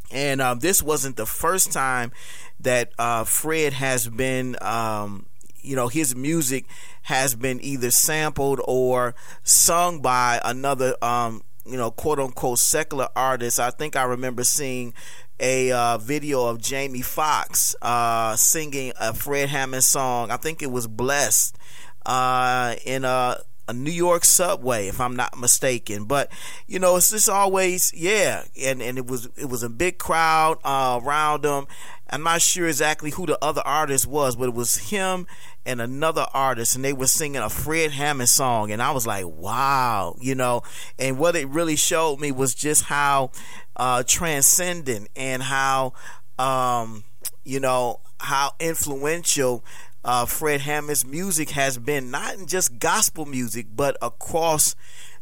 [0.09, 2.13] And uh, this wasn't the first time
[2.61, 5.25] that uh, Fred has been, um,
[5.61, 6.65] you know, his music
[7.03, 13.59] has been either sampled or sung by another, um, you know, quote unquote secular artist.
[13.59, 14.93] I think I remember seeing
[15.39, 20.31] a uh, video of Jamie Foxx uh, singing a Fred Hammond song.
[20.31, 21.57] I think it was "Blessed"
[22.05, 23.37] uh, in a
[23.67, 26.05] a New York subway, if I'm not mistaken.
[26.05, 26.31] But
[26.67, 30.57] you know, it's just always yeah, and and it was it was a big crowd
[30.63, 31.67] uh, around him.
[32.09, 35.27] I'm not sure exactly who the other artist was, but it was him
[35.67, 39.25] and another artist, and they were singing a Fred Hammond song, and I was like,
[39.27, 40.63] wow, you know.
[40.97, 43.31] And what it really showed me was just how
[43.75, 45.93] uh, transcendent and how
[46.39, 47.03] um,
[47.43, 49.63] you know how influential
[50.03, 54.73] uh, Fred Hammond's music has been not in just gospel music, but across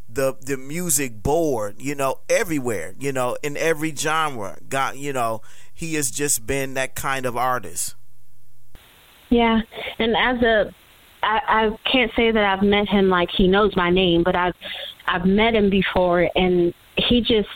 [0.08, 1.76] the the music board.
[1.80, 2.94] You know, everywhere.
[3.00, 4.58] You know, in every genre.
[4.70, 5.42] Got you know,
[5.74, 7.96] he has just been that kind of artist.
[9.36, 9.60] Yeah,
[10.00, 10.74] and as a,
[11.22, 14.54] I, I can't say that I've met him like he knows my name, but I've
[15.08, 17.50] I've met him before, and he just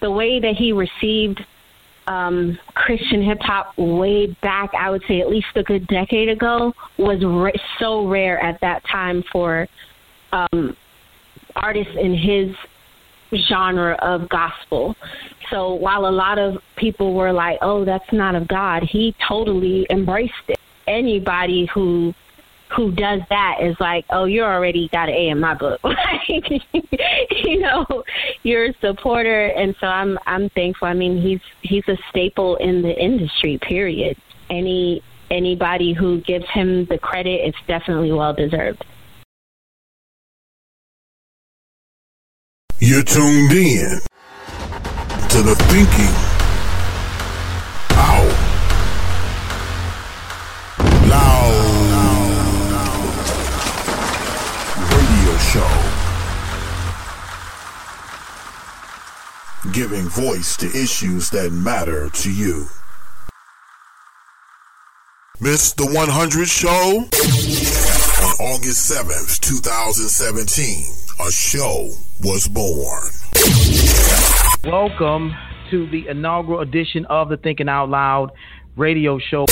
[0.00, 1.44] the way that he received
[2.06, 6.72] um, Christian hip hop way back, I would say at least a good decade ago,
[6.98, 9.68] was ra- so rare at that time for
[10.32, 10.74] um,
[11.54, 12.56] artists in his
[13.48, 14.96] genre of gospel.
[15.50, 19.86] So while a lot of people were like, "Oh, that's not of God," he totally
[19.90, 20.55] embraced it.
[20.86, 22.14] Anybody who
[22.74, 25.80] who does that is like, "Oh, you're already got an A in my book."
[27.30, 28.04] You know,
[28.42, 30.88] you're a supporter, and so I'm I'm thankful.
[30.88, 33.58] I mean, he's he's a staple in the industry.
[33.58, 34.16] Period.
[34.50, 38.84] Any anybody who gives him the credit, it's definitely well deserved.
[42.78, 44.00] You're tuned in
[45.28, 46.35] to the Thinking
[59.72, 62.66] Giving voice to issues that matter to you.
[65.40, 66.68] Miss the 100 show?
[68.24, 70.84] On August 7th, 2017,
[71.26, 71.90] a show
[72.22, 73.10] was born.
[74.64, 75.34] Welcome
[75.70, 78.30] to the inaugural edition of the Thinking Out Loud
[78.76, 79.46] radio show.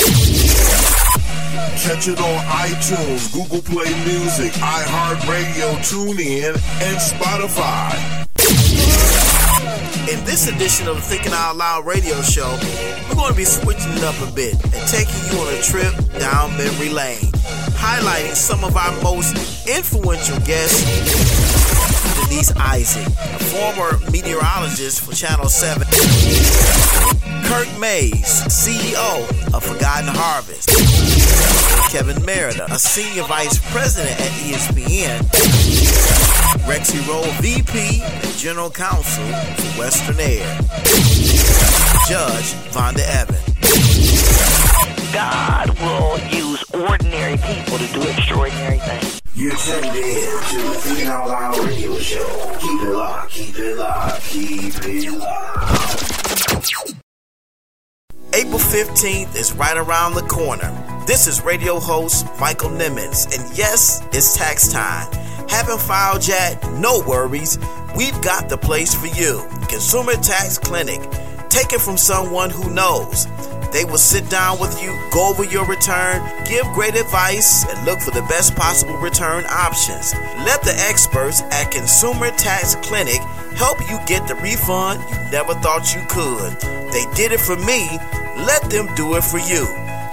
[1.84, 8.23] Catch it on iTunes, Google Play Music, iHeartRadio, TuneIn, and Spotify.
[10.10, 12.58] In this edition of the Thinking Out Loud radio show,
[13.08, 15.94] we're going to be switching it up a bit and taking you on a trip
[16.18, 17.32] down memory lane,
[17.72, 19.34] highlighting some of our most
[19.66, 20.84] influential guests.
[22.28, 25.86] Denise Isaac, a former meteorologist for Channel 7.
[27.46, 30.68] Kirk Mayes, CEO of Forgotten Harvest.
[31.90, 35.20] Kevin Merida, a senior vice president at ESPN.
[36.66, 40.58] Rexy Roll, VP and general counsel for Western Air.
[42.08, 43.40] Judge Vonda Evan.
[45.12, 49.20] God will use ordinary people to do extraordinary things.
[49.36, 52.56] You're tuned in to the Thinking Out radio show.
[52.60, 57.03] Keep it locked, keep it locked, keep it locked.
[58.36, 60.68] April 15th is right around the corner.
[61.06, 65.06] This is radio host Michael Nimmons, and yes, it's tax time.
[65.48, 66.60] Haven't filed yet?
[66.72, 67.60] No worries.
[67.96, 69.46] We've got the place for you.
[69.68, 71.00] Consumer Tax Clinic.
[71.48, 73.28] Take it from someone who knows.
[73.70, 78.00] They will sit down with you, go over your return, give great advice, and look
[78.00, 80.12] for the best possible return options.
[80.42, 83.20] Let the experts at Consumer Tax Clinic
[83.54, 86.60] help you get the refund you never thought you could.
[86.92, 87.88] They did it for me.
[88.46, 89.66] Let them do it for you.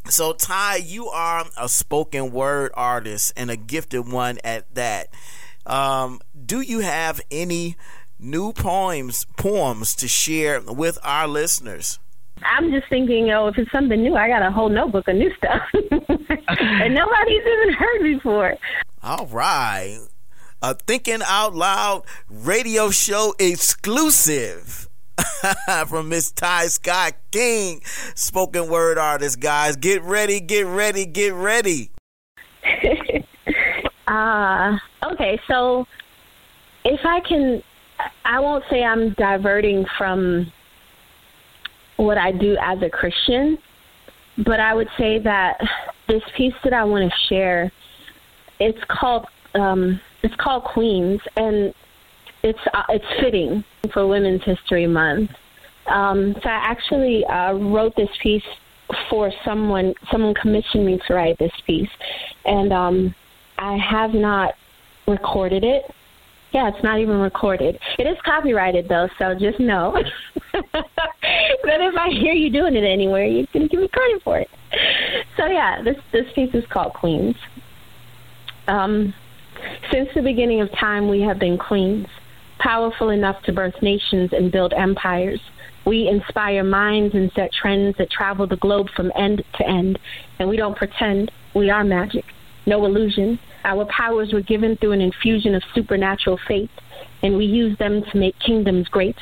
[0.09, 5.07] So, Ty, you are a spoken word artist and a gifted one at that.
[5.65, 7.77] Um, do you have any
[8.19, 11.99] new poems poems to share with our listeners?
[12.45, 15.31] I'm just thinking, oh, if it's something new, I got a whole notebook of new
[15.35, 18.55] stuff, and nobody's even heard before.
[19.01, 19.99] All right.
[20.61, 24.87] A Thinking Out Loud radio show exclusive
[25.87, 27.81] from Miss Ty Scott King,
[28.15, 29.75] spoken word artist, guys.
[29.75, 31.91] Get ready, get ready, get ready.
[34.05, 34.77] Uh,
[35.11, 35.87] okay, so
[36.83, 37.63] if I can,
[38.25, 40.51] I won't say I'm diverting from
[41.97, 43.57] what I do as a Christian,
[44.45, 45.57] but I would say that
[46.07, 47.71] this piece that I want to share,
[48.59, 49.25] it's called
[49.55, 51.73] um, it's called Queens, and
[52.43, 53.63] it's uh, it's fitting
[53.93, 55.29] for Women's History Month.
[55.87, 58.43] Um, so I actually uh, wrote this piece
[59.09, 59.93] for someone.
[60.11, 61.89] Someone commissioned me to write this piece,
[62.45, 63.15] and um,
[63.57, 64.53] I have not
[65.07, 65.83] recorded it.
[66.53, 67.79] Yeah, it's not even recorded.
[67.97, 69.93] It is copyrighted though, so just know
[70.53, 74.49] that if I hear you doing it anywhere, you can give me credit for it.
[75.35, 77.35] So yeah, this this piece is called Queens.
[78.67, 79.13] Um,
[79.91, 82.07] since the beginning of time, we have been queens,
[82.59, 85.39] powerful enough to birth nations and build empires.
[85.85, 89.97] We inspire minds and set trends that travel the globe from end to end,
[90.37, 91.31] and we don't pretend.
[91.55, 92.25] We are magic,
[92.67, 93.39] no illusion.
[93.63, 96.69] Our powers were given through an infusion of supernatural faith,
[97.21, 99.15] and we use them to make kingdoms great.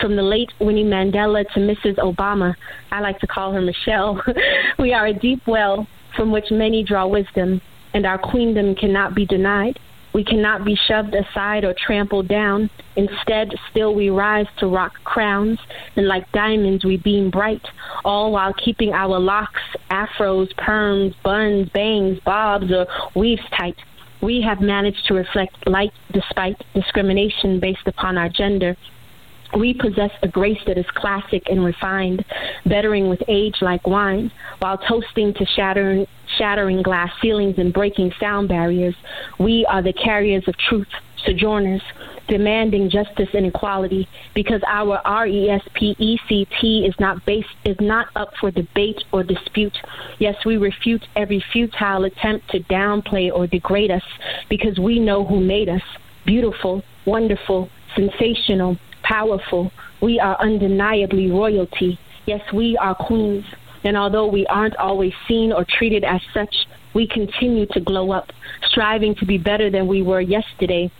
[0.00, 1.96] From the late Winnie Mandela to Mrs.
[1.96, 2.54] Obama,
[2.90, 4.20] I like to call her Michelle,
[4.78, 7.60] we are a deep well from which many draw wisdom,
[7.92, 9.78] and our queendom cannot be denied.
[10.14, 12.70] We cannot be shoved aside or trampled down.
[12.94, 15.58] Instead, still we rise to rock crowns,
[15.96, 17.66] and like diamonds we beam bright,
[18.04, 19.60] all while keeping our locks,
[19.90, 22.86] afros, perms, buns, bangs, bobs, or
[23.16, 23.76] weaves tight.
[24.22, 28.76] We have managed to reflect light despite discrimination based upon our gender.
[29.56, 32.24] We possess a grace that is classic and refined,
[32.66, 36.06] bettering with age like wine, while toasting to shattering,
[36.38, 38.96] shattering glass ceilings and breaking sound barriers.
[39.38, 40.88] We are the carriers of truth,
[41.24, 41.82] sojourners,
[42.26, 49.04] demanding justice and equality, because our RESPECT is not based is not up for debate
[49.12, 49.76] or dispute.
[50.18, 54.02] Yes, we refute every futile attempt to downplay or degrade us,
[54.48, 55.82] because we know who made us.
[56.26, 59.70] Beautiful, wonderful, sensational, powerful.
[60.00, 61.98] We are undeniably royalty.
[62.26, 63.44] Yes, we are queens.
[63.84, 66.54] And although we aren't always seen or treated as such,
[66.94, 68.32] we continue to glow up,
[68.68, 70.90] striving to be better than we were yesterday.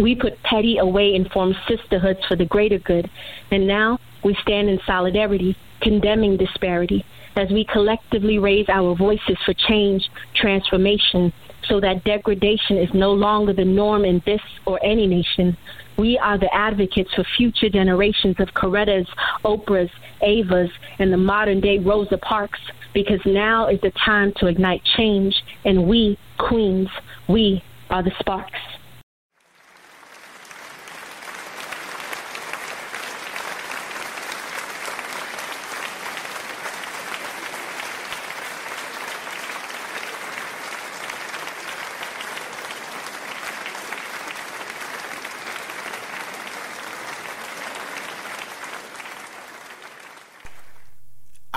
[0.00, 3.10] We put petty away and formed sisterhoods for the greater good.
[3.50, 7.04] And now we stand in solidarity, condemning disparity,
[7.36, 11.32] as we collectively raise our voices for change, transformation,
[11.68, 15.56] so that degradation is no longer the norm in this or any nation.
[15.98, 19.08] We are the advocates for future generations of Corettas,
[19.44, 19.90] Oprahs,
[20.22, 20.70] Avas,
[21.00, 22.60] and the modern day Rosa Parks,
[22.94, 25.34] because now is the time to ignite change,
[25.64, 26.88] and we, Queens,
[27.28, 28.60] we are the sparks.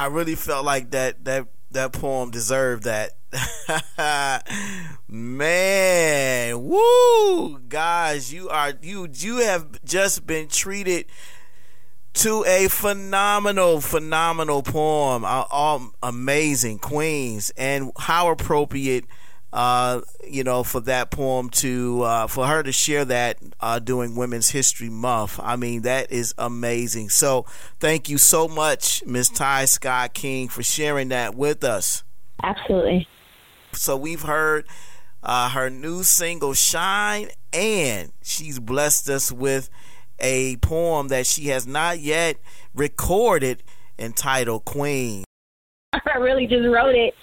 [0.01, 3.11] I really felt like that that that poem deserved that.
[5.07, 11.05] Man, woo, guys, you are you you have just been treated
[12.13, 15.23] to a phenomenal, phenomenal poem.
[15.23, 19.05] Uh, all amazing, Queens, and how appropriate
[19.53, 24.15] uh, you know, for that poem to uh, for her to share that uh, during
[24.15, 25.39] Women's History Month.
[25.41, 27.09] I mean, that is amazing.
[27.09, 27.45] So,
[27.79, 32.03] thank you so much, Miss Ty Scott King, for sharing that with us.
[32.41, 33.07] Absolutely.
[33.73, 34.65] So we've heard
[35.21, 39.69] uh, her new single "Shine," and she's blessed us with
[40.19, 42.37] a poem that she has not yet
[42.73, 43.63] recorded
[43.99, 45.25] entitled "Queen."
[45.93, 47.13] I really just wrote it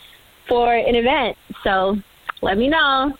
[0.46, 1.96] for an event, so
[2.42, 3.12] let me know.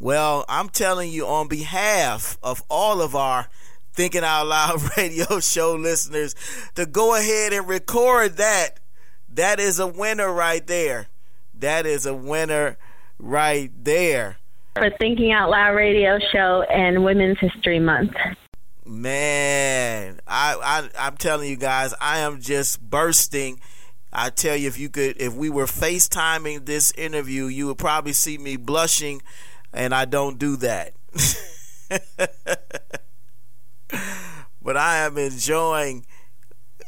[0.00, 3.48] Well, I'm telling you on behalf of all of our
[3.92, 6.34] Thinking Out Loud radio show listeners
[6.74, 8.80] to go ahead and record that.
[9.28, 11.08] That is a winner right there.
[11.54, 12.76] That is a winner
[13.18, 14.36] right there.
[14.74, 18.14] For Thinking Out Loud radio show and Women's History Month.
[18.84, 23.60] Man, I, I I'm telling you guys, I am just bursting.
[24.14, 28.12] I tell you, if you could, if we were FaceTiming this interview, you would probably
[28.12, 29.22] see me blushing,
[29.72, 30.94] and I don't do that.
[34.62, 36.06] but I am enjoying,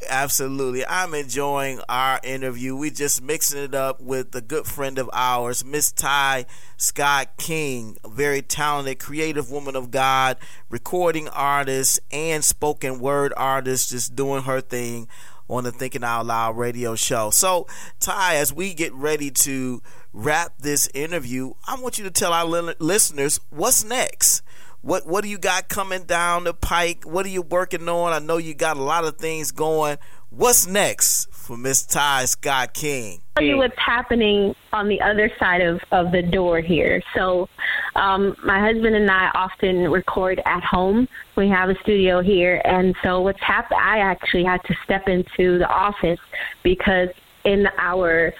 [0.09, 2.77] absolutely, I'm enjoying our interview.
[2.77, 6.45] We just mixing it up with a good friend of ours, Miss Ty
[6.77, 10.37] Scott King, a very talented, creative woman of God,
[10.69, 15.09] recording artist and spoken word artist, just doing her thing
[15.49, 17.29] on the Thinking Out Loud radio show.
[17.29, 17.67] So,
[17.99, 19.81] Ty, as we get ready to
[20.13, 24.41] wrap this interview, I want you to tell our li- listeners what's next.
[24.81, 27.03] What what do you got coming down the pike?
[27.03, 28.13] What are you working on?
[28.13, 29.97] I know you got a lot of things going.
[30.29, 33.21] What's next for Miss Ty Scott King?
[33.37, 37.01] tell you what's happening on the other side of, of the door here.
[37.15, 37.47] So,
[37.95, 41.07] um, my husband and I often record at home.
[41.37, 43.79] We have a studio here, and so what's happened?
[43.81, 46.19] I actually had to step into the office
[46.63, 47.09] because
[47.45, 48.33] in our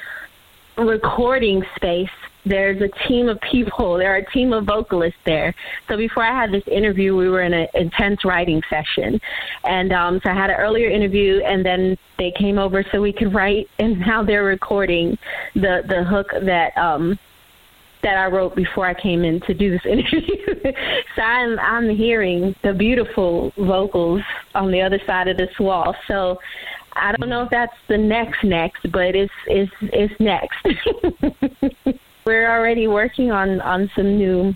[0.78, 2.10] recording space,
[2.48, 3.98] there's a team of people.
[3.98, 5.53] There are a team of vocalists there.
[5.88, 9.19] So before I had this interview, we were in an intense writing session,
[9.64, 13.14] and um, so I had an earlier interview, and then they came over so we
[13.14, 13.68] could write.
[13.80, 15.18] And now they're recording
[15.53, 17.18] the the hook that um,
[18.03, 20.74] that I wrote before I came in to do this interview.
[21.15, 24.22] so I'm I'm hearing the beautiful vocals
[24.56, 25.95] on the other side of this wall.
[26.07, 26.40] So
[26.94, 31.98] I don't know if that's the next next, but it's it's it's next.
[32.28, 34.54] We're already working on on some new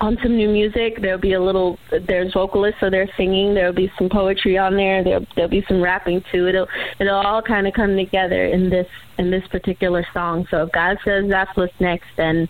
[0.00, 1.00] on some new music.
[1.00, 1.78] There'll be a little
[2.08, 3.54] there's vocalists, so they're singing.
[3.54, 5.04] There'll be some poetry on there.
[5.04, 6.48] There'll there'll be some rapping too.
[6.48, 6.66] It'll
[6.98, 8.88] it'll all kind of come together in this
[9.18, 10.44] in this particular song.
[10.50, 12.48] So if God says that's what's next, then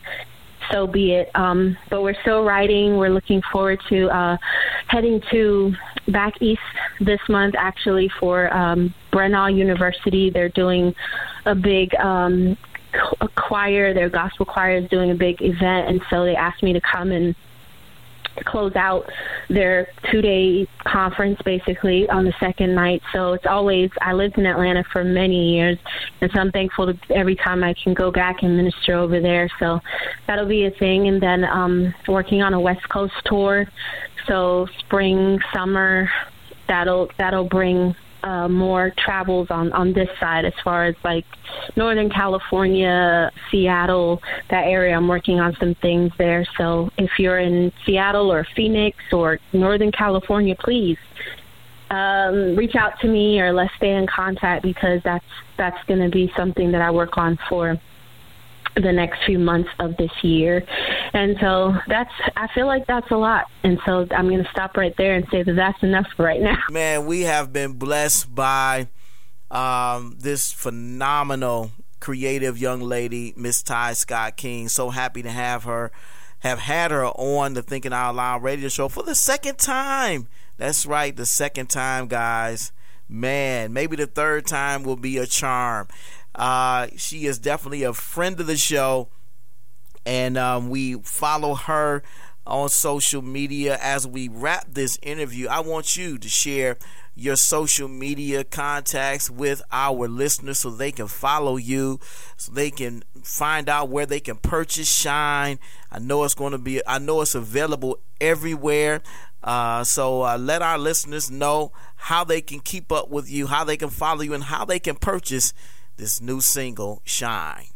[0.71, 1.31] so be it.
[1.35, 2.97] Um, but we're still writing.
[2.97, 4.39] We're looking forward to uh,
[4.89, 5.75] heading to
[6.09, 6.63] back east
[7.01, 10.31] this month, actually, for um, Brenau University.
[10.31, 10.95] They're doing
[11.45, 12.57] a big um,
[13.20, 13.94] a choir.
[13.94, 17.12] Their gospel choir is doing a big event, and so they asked me to come
[17.12, 17.35] and
[18.47, 19.10] close out
[19.48, 23.02] their two day conference basically on the second night.
[23.12, 25.78] So it's always I lived in Atlanta for many years
[26.20, 29.51] and so I'm thankful to every time I can go back and minister over there.
[29.59, 29.81] So
[30.27, 33.66] that'll be a thing and then um working on a West Coast tour.
[34.27, 36.09] So spring, summer
[36.69, 41.24] that'll that'll bring uh, more travels on on this side as far as like
[41.77, 44.20] Northern California, Seattle,
[44.51, 44.97] that area.
[44.97, 46.47] I'm working on some things there.
[46.57, 50.99] So if you're in Seattle or Phoenix or Northern California, please
[51.90, 55.24] um, reach out to me or let's stay in contact because that's
[55.59, 57.78] that's going to be something that I work on for
[58.77, 60.65] the next few months of this year.
[61.13, 63.47] And so that's, I feel like that's a lot.
[63.65, 66.41] And so I'm going to stop right there and say that that's enough for right
[66.41, 66.59] now.
[66.71, 68.89] Man, we have been blessed by
[69.51, 74.69] um, this phenomenal creative young lady, Miss Ty Scott King.
[74.69, 75.93] So happy to have her,
[76.41, 80.27] have had her on the Thinking Out Loud radio show for the second time.
[80.57, 82.73] That's right, the second time, guys.
[83.09, 85.89] Man, maybe the third time will be a charm.
[86.35, 89.09] Uh, she is definitely a friend of the show,
[90.07, 92.03] and um, we follow her
[92.47, 93.79] on social media.
[93.81, 96.79] As we wrap this interview, I want you to share
[97.15, 102.01] your social media contacts with our listeners so they can follow you,
[102.37, 105.59] so they can find out where they can purchase Shine.
[105.91, 109.03] I know it's going to be, I know it's available everywhere.
[109.45, 113.65] Uh, so uh, let our listeners know how they can keep up with you, how
[113.65, 115.53] they can follow you, and how they can purchase
[115.97, 117.66] this new single, Shine.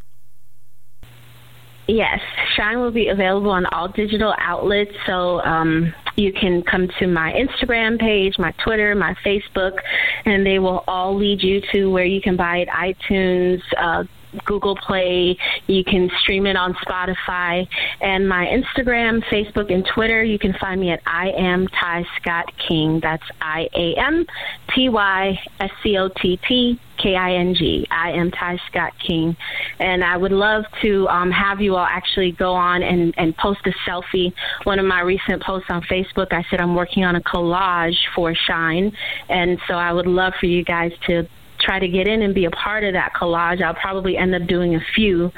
[1.89, 2.19] Yes,
[2.57, 4.91] Shine will be available on all digital outlets.
[5.07, 9.79] So um, you can come to my Instagram page, my Twitter, my Facebook,
[10.25, 14.05] and they will all lead you to where you can buy it iTunes, uh,
[14.45, 15.37] Google Play.
[15.67, 17.67] You can stream it on Spotify.
[18.01, 22.53] And my Instagram, Facebook, and Twitter, you can find me at I am Ty Scott
[22.69, 23.01] King.
[23.03, 24.27] That's I A M
[24.75, 27.87] T Y S C O T T K I N G.
[27.91, 29.37] I am Ty Scott King.
[29.79, 33.61] And I would love to um, have you all actually go on and, and post
[33.67, 34.33] a selfie.
[34.65, 38.35] One of my recent posts on Facebook, I said I'm working on a collage for
[38.35, 38.93] Shine.
[39.29, 41.29] And so I would love for you guys to
[41.67, 43.61] try to get in and be a part of that collage.
[43.61, 45.33] I'll probably end up doing a few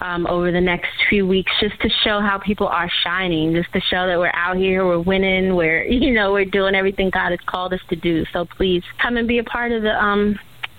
[0.00, 3.80] um, over the next few weeks just to show how people are shining, just to
[3.80, 7.40] show that we're out here, we're winning, we're you know we're doing everything God has
[7.44, 8.24] called us to do.
[8.32, 10.38] So please come and be a part of the um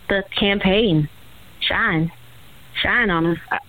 [0.10, 1.10] the campaign.
[1.60, 2.12] Shine,
[2.82, 3.60] shine on us.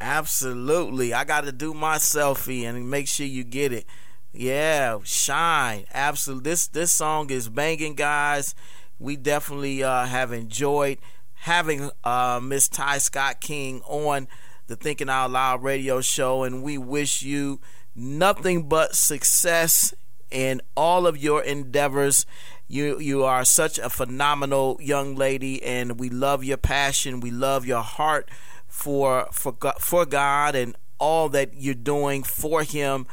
[0.00, 1.12] Absolutely.
[1.12, 3.84] I got to do my selfie and make sure you get it.
[4.32, 5.84] Yeah, shine.
[5.92, 6.50] Absolutely.
[6.50, 8.54] This this song is banging, guys.
[8.98, 10.98] We definitely uh, have enjoyed
[11.34, 14.28] having uh, Miss Ty Scott King on
[14.66, 17.60] the Thinking Out Loud radio show, and we wish you
[17.94, 19.94] nothing but success
[20.30, 22.26] in all of your endeavors.
[22.66, 27.20] You you are such a phenomenal young lady, and we love your passion.
[27.20, 28.28] We love your heart
[28.66, 33.06] for for for God and all that you're doing for Him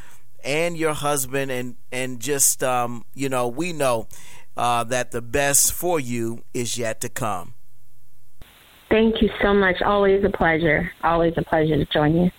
[0.45, 4.07] and your husband, and and just um, you know we know
[4.55, 7.53] uh, that the best for you is yet to come.
[8.89, 9.81] Thank you so much.
[9.81, 10.91] Always a pleasure.
[11.03, 12.31] Always a pleasure to join you.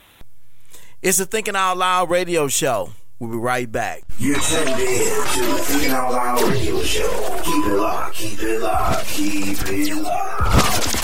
[1.03, 2.91] It's the Thinking Out Loud radio show.
[3.19, 4.03] We'll be right back.
[4.19, 7.41] You're tuned in to the Thinking Out Loud radio show.
[7.45, 10.96] Keep it locked, keep it locked, keep it locked.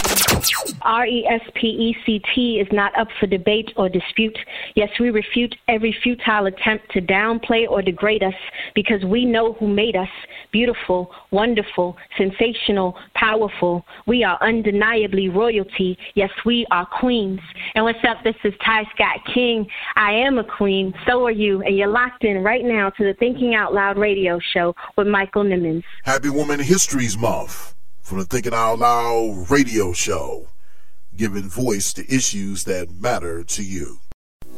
[0.82, 4.36] R E S P E C T is not up for debate or dispute.
[4.74, 8.34] Yes, we refute every futile attempt to downplay or degrade us
[8.74, 10.08] because we know who made us
[10.52, 13.84] beautiful, wonderful, sensational, powerful.
[14.06, 15.96] We are undeniably royalty.
[16.14, 17.40] Yes, we are queens.
[17.74, 18.18] And what's up?
[18.24, 19.66] This is Ty Scott King.
[19.96, 20.92] I am a queen.
[21.06, 21.62] So are you.
[21.62, 25.44] And you're locked in right now to the Thinking Out Loud radio show with Michael
[25.44, 25.84] Nimmons.
[26.04, 30.48] Happy Women Histories Month from the Thinking Out Loud radio show,
[31.16, 33.98] giving voice to issues that matter to you.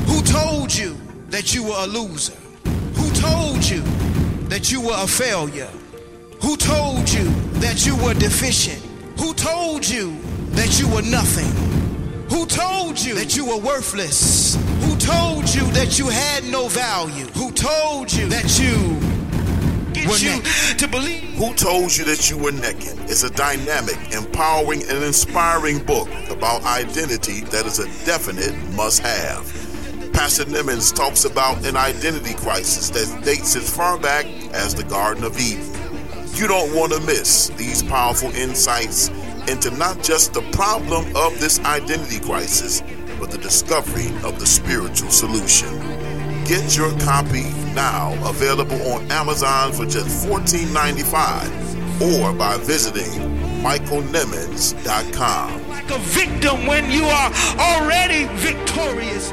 [0.07, 0.97] Who told you
[1.31, 2.46] that you were a loser?
[3.27, 3.83] Who told you
[4.49, 5.71] that you were a failure?
[6.43, 7.25] Who told you
[7.61, 8.83] that you were deficient?
[9.19, 10.17] Who told you
[10.51, 11.51] that you were nothing?
[12.31, 14.57] Who told you that you were worthless?
[14.85, 17.27] Who told you that you had no value?
[17.35, 19.17] Who told you that you
[20.09, 20.79] were you naked?
[20.79, 21.23] to believe?
[21.35, 26.63] Who Told You That You Were Naked is a dynamic, empowering, and inspiring book about
[26.65, 29.66] identity that is a definite must have.
[30.17, 34.25] Pastor Nimmons talks about an identity crisis that dates as far back
[34.55, 35.71] as the Garden of Eden.
[36.33, 39.11] You don't want to miss these powerful insights
[39.47, 42.83] into not just the problem of this identity crisis,
[43.21, 45.69] but the discovery of the spiritual solution.
[46.47, 53.21] Get your copy now, available on Amazon for just $14.95 or by visiting
[53.63, 55.69] michaelnimmons.com.
[55.69, 59.31] Like a victim when you are already victorious.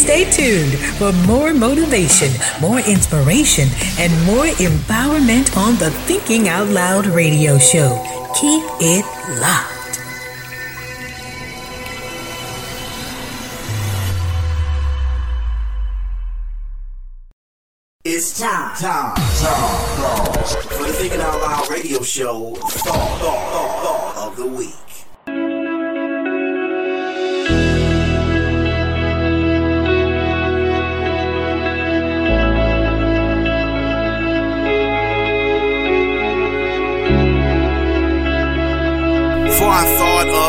[0.00, 3.68] Stay tuned for more motivation, more inspiration,
[3.98, 8.02] and more empowerment on the Thinking Out Loud radio show.
[8.34, 9.04] Keep it
[9.42, 10.00] locked.
[18.02, 18.74] It's time.
[18.76, 19.14] Time.
[19.16, 20.44] Time.
[20.70, 24.99] For the Thinking Out Loud radio show, thought, thought, thought, thought of the week.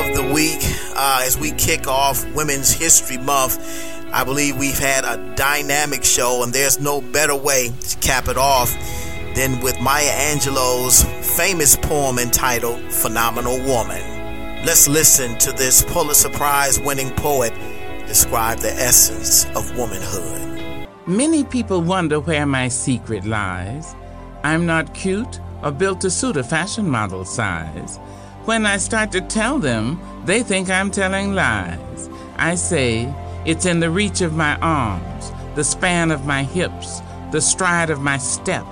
[0.02, 0.60] Of the week,
[0.96, 3.60] uh, as we kick off Women's History Month,
[4.12, 8.38] I believe we've had a dynamic show, and there's no better way to cap it
[8.38, 8.72] off
[9.36, 11.04] than with Maya Angelou's
[11.38, 14.02] famous poem entitled Phenomenal Woman.
[14.66, 17.54] Let's listen to this Pulitzer Prize winning poet
[18.08, 20.88] describe the essence of womanhood.
[21.08, 23.96] Many people wonder where my secret lies.
[24.44, 28.00] I'm not cute or built to suit a fashion model size.
[28.46, 32.10] When I start to tell them, they think I'm telling lies.
[32.38, 33.14] I say,
[33.46, 37.02] it's in the reach of my arms, the span of my hips,
[37.32, 38.66] the stride of my step,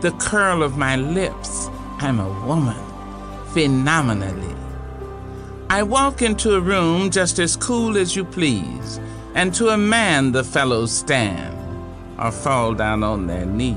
[0.00, 1.68] the curl of my lips.
[1.98, 2.76] I'm a woman,
[3.52, 4.54] phenomenally.
[5.70, 9.00] I walk into a room just as cool as you please,
[9.34, 11.56] and to a man the fellows stand
[12.16, 13.76] or fall down on their knees.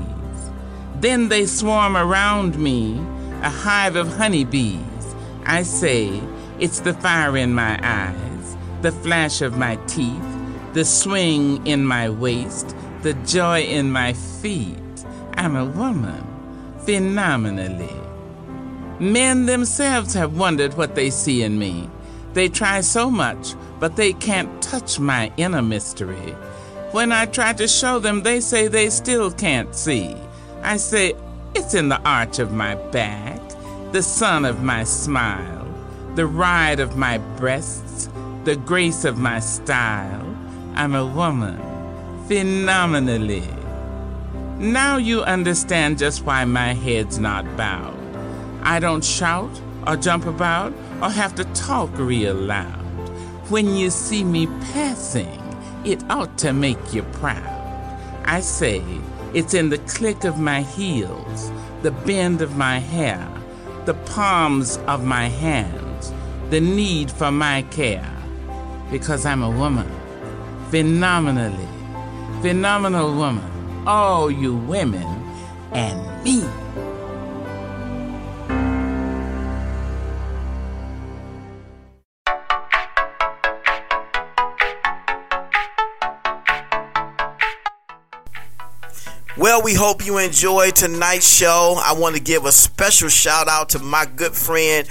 [1.00, 3.00] Then they swarm around me,
[3.42, 4.84] a hive of honeybees.
[5.50, 6.22] I say,
[6.60, 10.22] it's the fire in my eyes, the flash of my teeth,
[10.74, 14.78] the swing in my waist, the joy in my feet.
[15.34, 16.24] I'm a woman,
[16.86, 18.00] phenomenally.
[19.00, 21.90] Men themselves have wondered what they see in me.
[22.32, 26.30] They try so much, but they can't touch my inner mystery.
[26.92, 30.14] When I try to show them, they say they still can't see.
[30.62, 31.14] I say,
[31.56, 33.39] it's in the arch of my back,
[33.92, 35.66] the sun of my smile,
[36.14, 38.08] the ride of my breasts,
[38.44, 40.24] the grace of my style.
[40.74, 41.58] I'm a woman,
[42.28, 43.48] phenomenally.
[44.58, 47.98] Now you understand just why my head's not bowed.
[48.62, 49.50] I don't shout
[49.88, 50.72] or jump about
[51.02, 52.78] or have to talk real loud.
[53.50, 55.42] When you see me passing,
[55.84, 57.56] it ought to make you proud.
[58.24, 58.84] I say
[59.34, 61.50] it's in the click of my heels,
[61.82, 63.26] the bend of my hair,
[63.90, 66.12] the palms of my hands,
[66.50, 68.08] the need for my care.
[68.88, 69.90] Because I'm a woman,
[70.70, 71.66] phenomenally,
[72.40, 73.50] phenomenal woman.
[73.88, 75.08] All you women
[75.72, 76.44] and me.
[89.50, 91.74] Well, we hope you enjoyed tonight's show.
[91.84, 94.86] I want to give a special shout out to my good friend,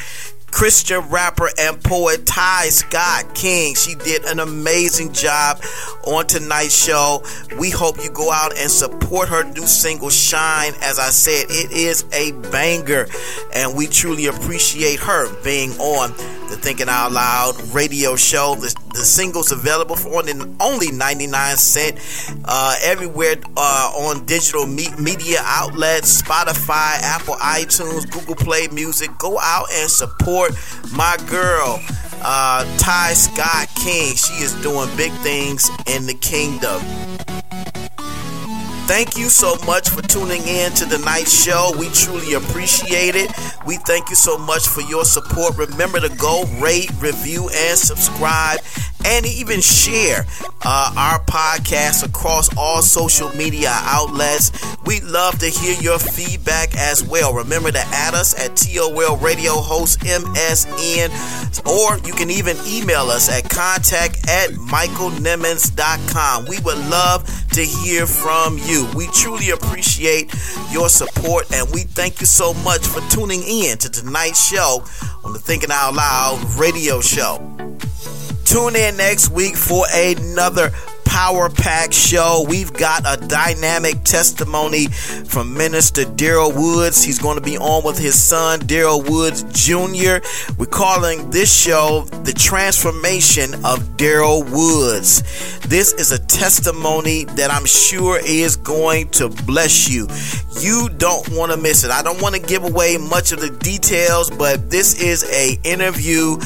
[0.52, 3.74] Christian rapper and poet Ty Scott King.
[3.76, 5.62] She did an amazing job
[6.04, 7.24] on tonight's show.
[7.58, 10.74] We hope you go out and support her new single Shine.
[10.82, 13.08] As I said, it is a banger,
[13.54, 16.12] and we truly appreciate her being on
[16.50, 18.58] the Thinking Out Loud radio show.
[18.94, 22.00] The single's available for only, only 99 cent
[22.46, 29.10] uh, everywhere uh, on digital me- media outlets, Spotify, Apple iTunes, Google Play Music.
[29.18, 30.52] Go out and support
[30.94, 31.80] my girl,
[32.22, 34.16] uh, Ty Scott King.
[34.16, 36.82] She is doing big things in the kingdom.
[38.90, 41.72] Thank you so much for tuning in to the night show.
[41.78, 43.32] We truly appreciate it.
[43.64, 45.56] We thank you so much for your support.
[45.60, 48.58] Remember to go rate, review, and subscribe,
[49.06, 50.26] and even share
[50.66, 54.52] uh, our podcast across all social media outlets.
[54.86, 57.34] We love to hear your feedback as well.
[57.34, 61.10] Remember to add us at TOL Radio Host MSN,
[61.68, 66.46] or you can even email us at contact at michaelnimmons.com.
[66.50, 68.79] We would love to hear from you.
[68.96, 70.34] We truly appreciate
[70.72, 74.84] your support, and we thank you so much for tuning in to tonight's show
[75.24, 77.38] on the Thinking Out Loud radio show.
[78.46, 80.72] Tune in next week for another
[81.10, 82.46] power pack show.
[82.48, 87.04] We've got a dynamic testimony from Minister Daryl Woods.
[87.04, 90.24] He's going to be on with his son, Daryl Woods Jr.
[90.60, 95.24] We're calling this show The Transformation of Daryl Woods.
[95.68, 100.08] This is a testimony that I'm sure is going to bless you.
[100.62, 101.90] You don't want to miss it.
[101.90, 106.38] I don't want to give away much of the details, but this is a interview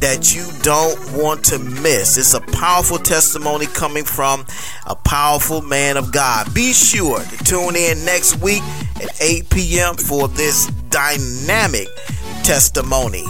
[0.00, 2.16] that you don't want to miss.
[2.16, 4.46] It's a powerful testimony coming from
[4.86, 6.52] a powerful man of God.
[6.54, 8.62] Be sure to tune in next week
[8.96, 9.96] at 8 p.m.
[9.96, 11.88] for this dynamic
[12.42, 13.24] testimony.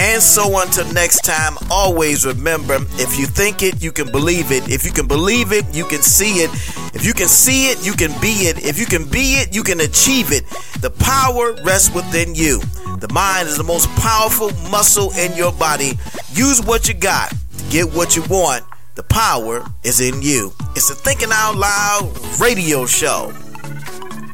[0.00, 4.66] And so until next time, always remember if you think it, you can believe it.
[4.70, 6.50] If you can believe it, you can see it.
[6.94, 8.64] If you can see it, you can be it.
[8.64, 10.48] If you can be it, you can achieve it.
[10.80, 12.60] The power rests within you.
[12.96, 15.92] The mind is the most powerful muscle in your body.
[16.32, 18.64] Use what you got to get what you want.
[18.94, 20.54] The power is in you.
[20.76, 23.32] It's the Thinking Out Loud radio show.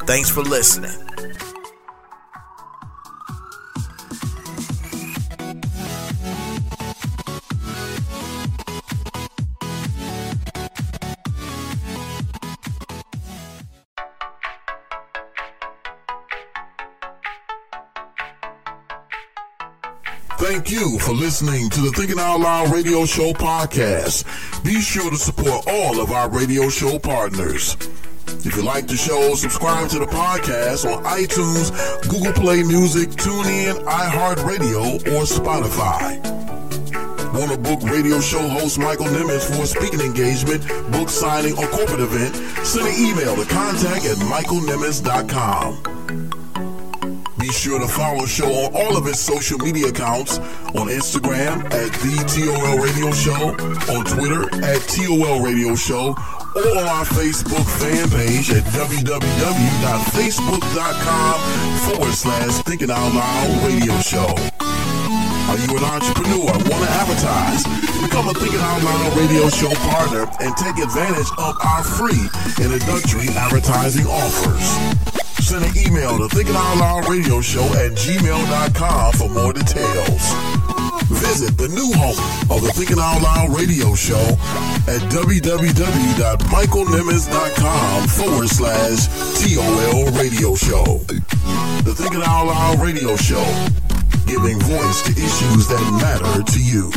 [0.07, 1.06] Thanks for listening.
[20.57, 24.25] Thank you for listening to the Thinking Out Loud Radio Show podcast.
[24.65, 27.77] Be sure to support all of our radio show partners.
[28.43, 31.71] If you like the show, subscribe to the podcast on iTunes,
[32.09, 36.25] Google Play Music, TuneIn, iHeartRadio, or Spotify.
[37.39, 41.67] Want to book radio show host Michael Nimmons for a speaking engagement, book signing, or
[41.67, 42.35] corporate event?
[42.67, 46.26] Send an email to contact at michaelnimmons.com.
[47.47, 50.39] Be sure to follow show on all of its social media accounts
[50.75, 53.55] on Instagram at the TOL Radio Show,
[53.95, 61.39] on Twitter at TOL Radio Show, or on our Facebook fan page at www.facebook.com
[61.87, 64.27] forward slash Thinking Out Loud Radio Show.
[65.47, 66.51] Are you an entrepreneur?
[66.51, 67.63] Want to advertise?
[68.03, 72.27] Become a Thinking Out Loud radio show partner and take advantage of our free
[72.59, 75.16] introductory advertising offers.
[75.41, 80.33] Send an email to Thinking Out Loud Radio Show at gmail.com for more details.
[81.07, 82.19] Visit the new home
[82.51, 84.19] of the Thinking Out Loud Radio Show
[84.89, 89.07] at www.michaelnimmons.com forward slash
[89.39, 90.99] TOL Radio Show.
[91.85, 93.45] The Thinking Out Loud Radio Show,
[94.27, 96.91] giving voice to issues that matter to you.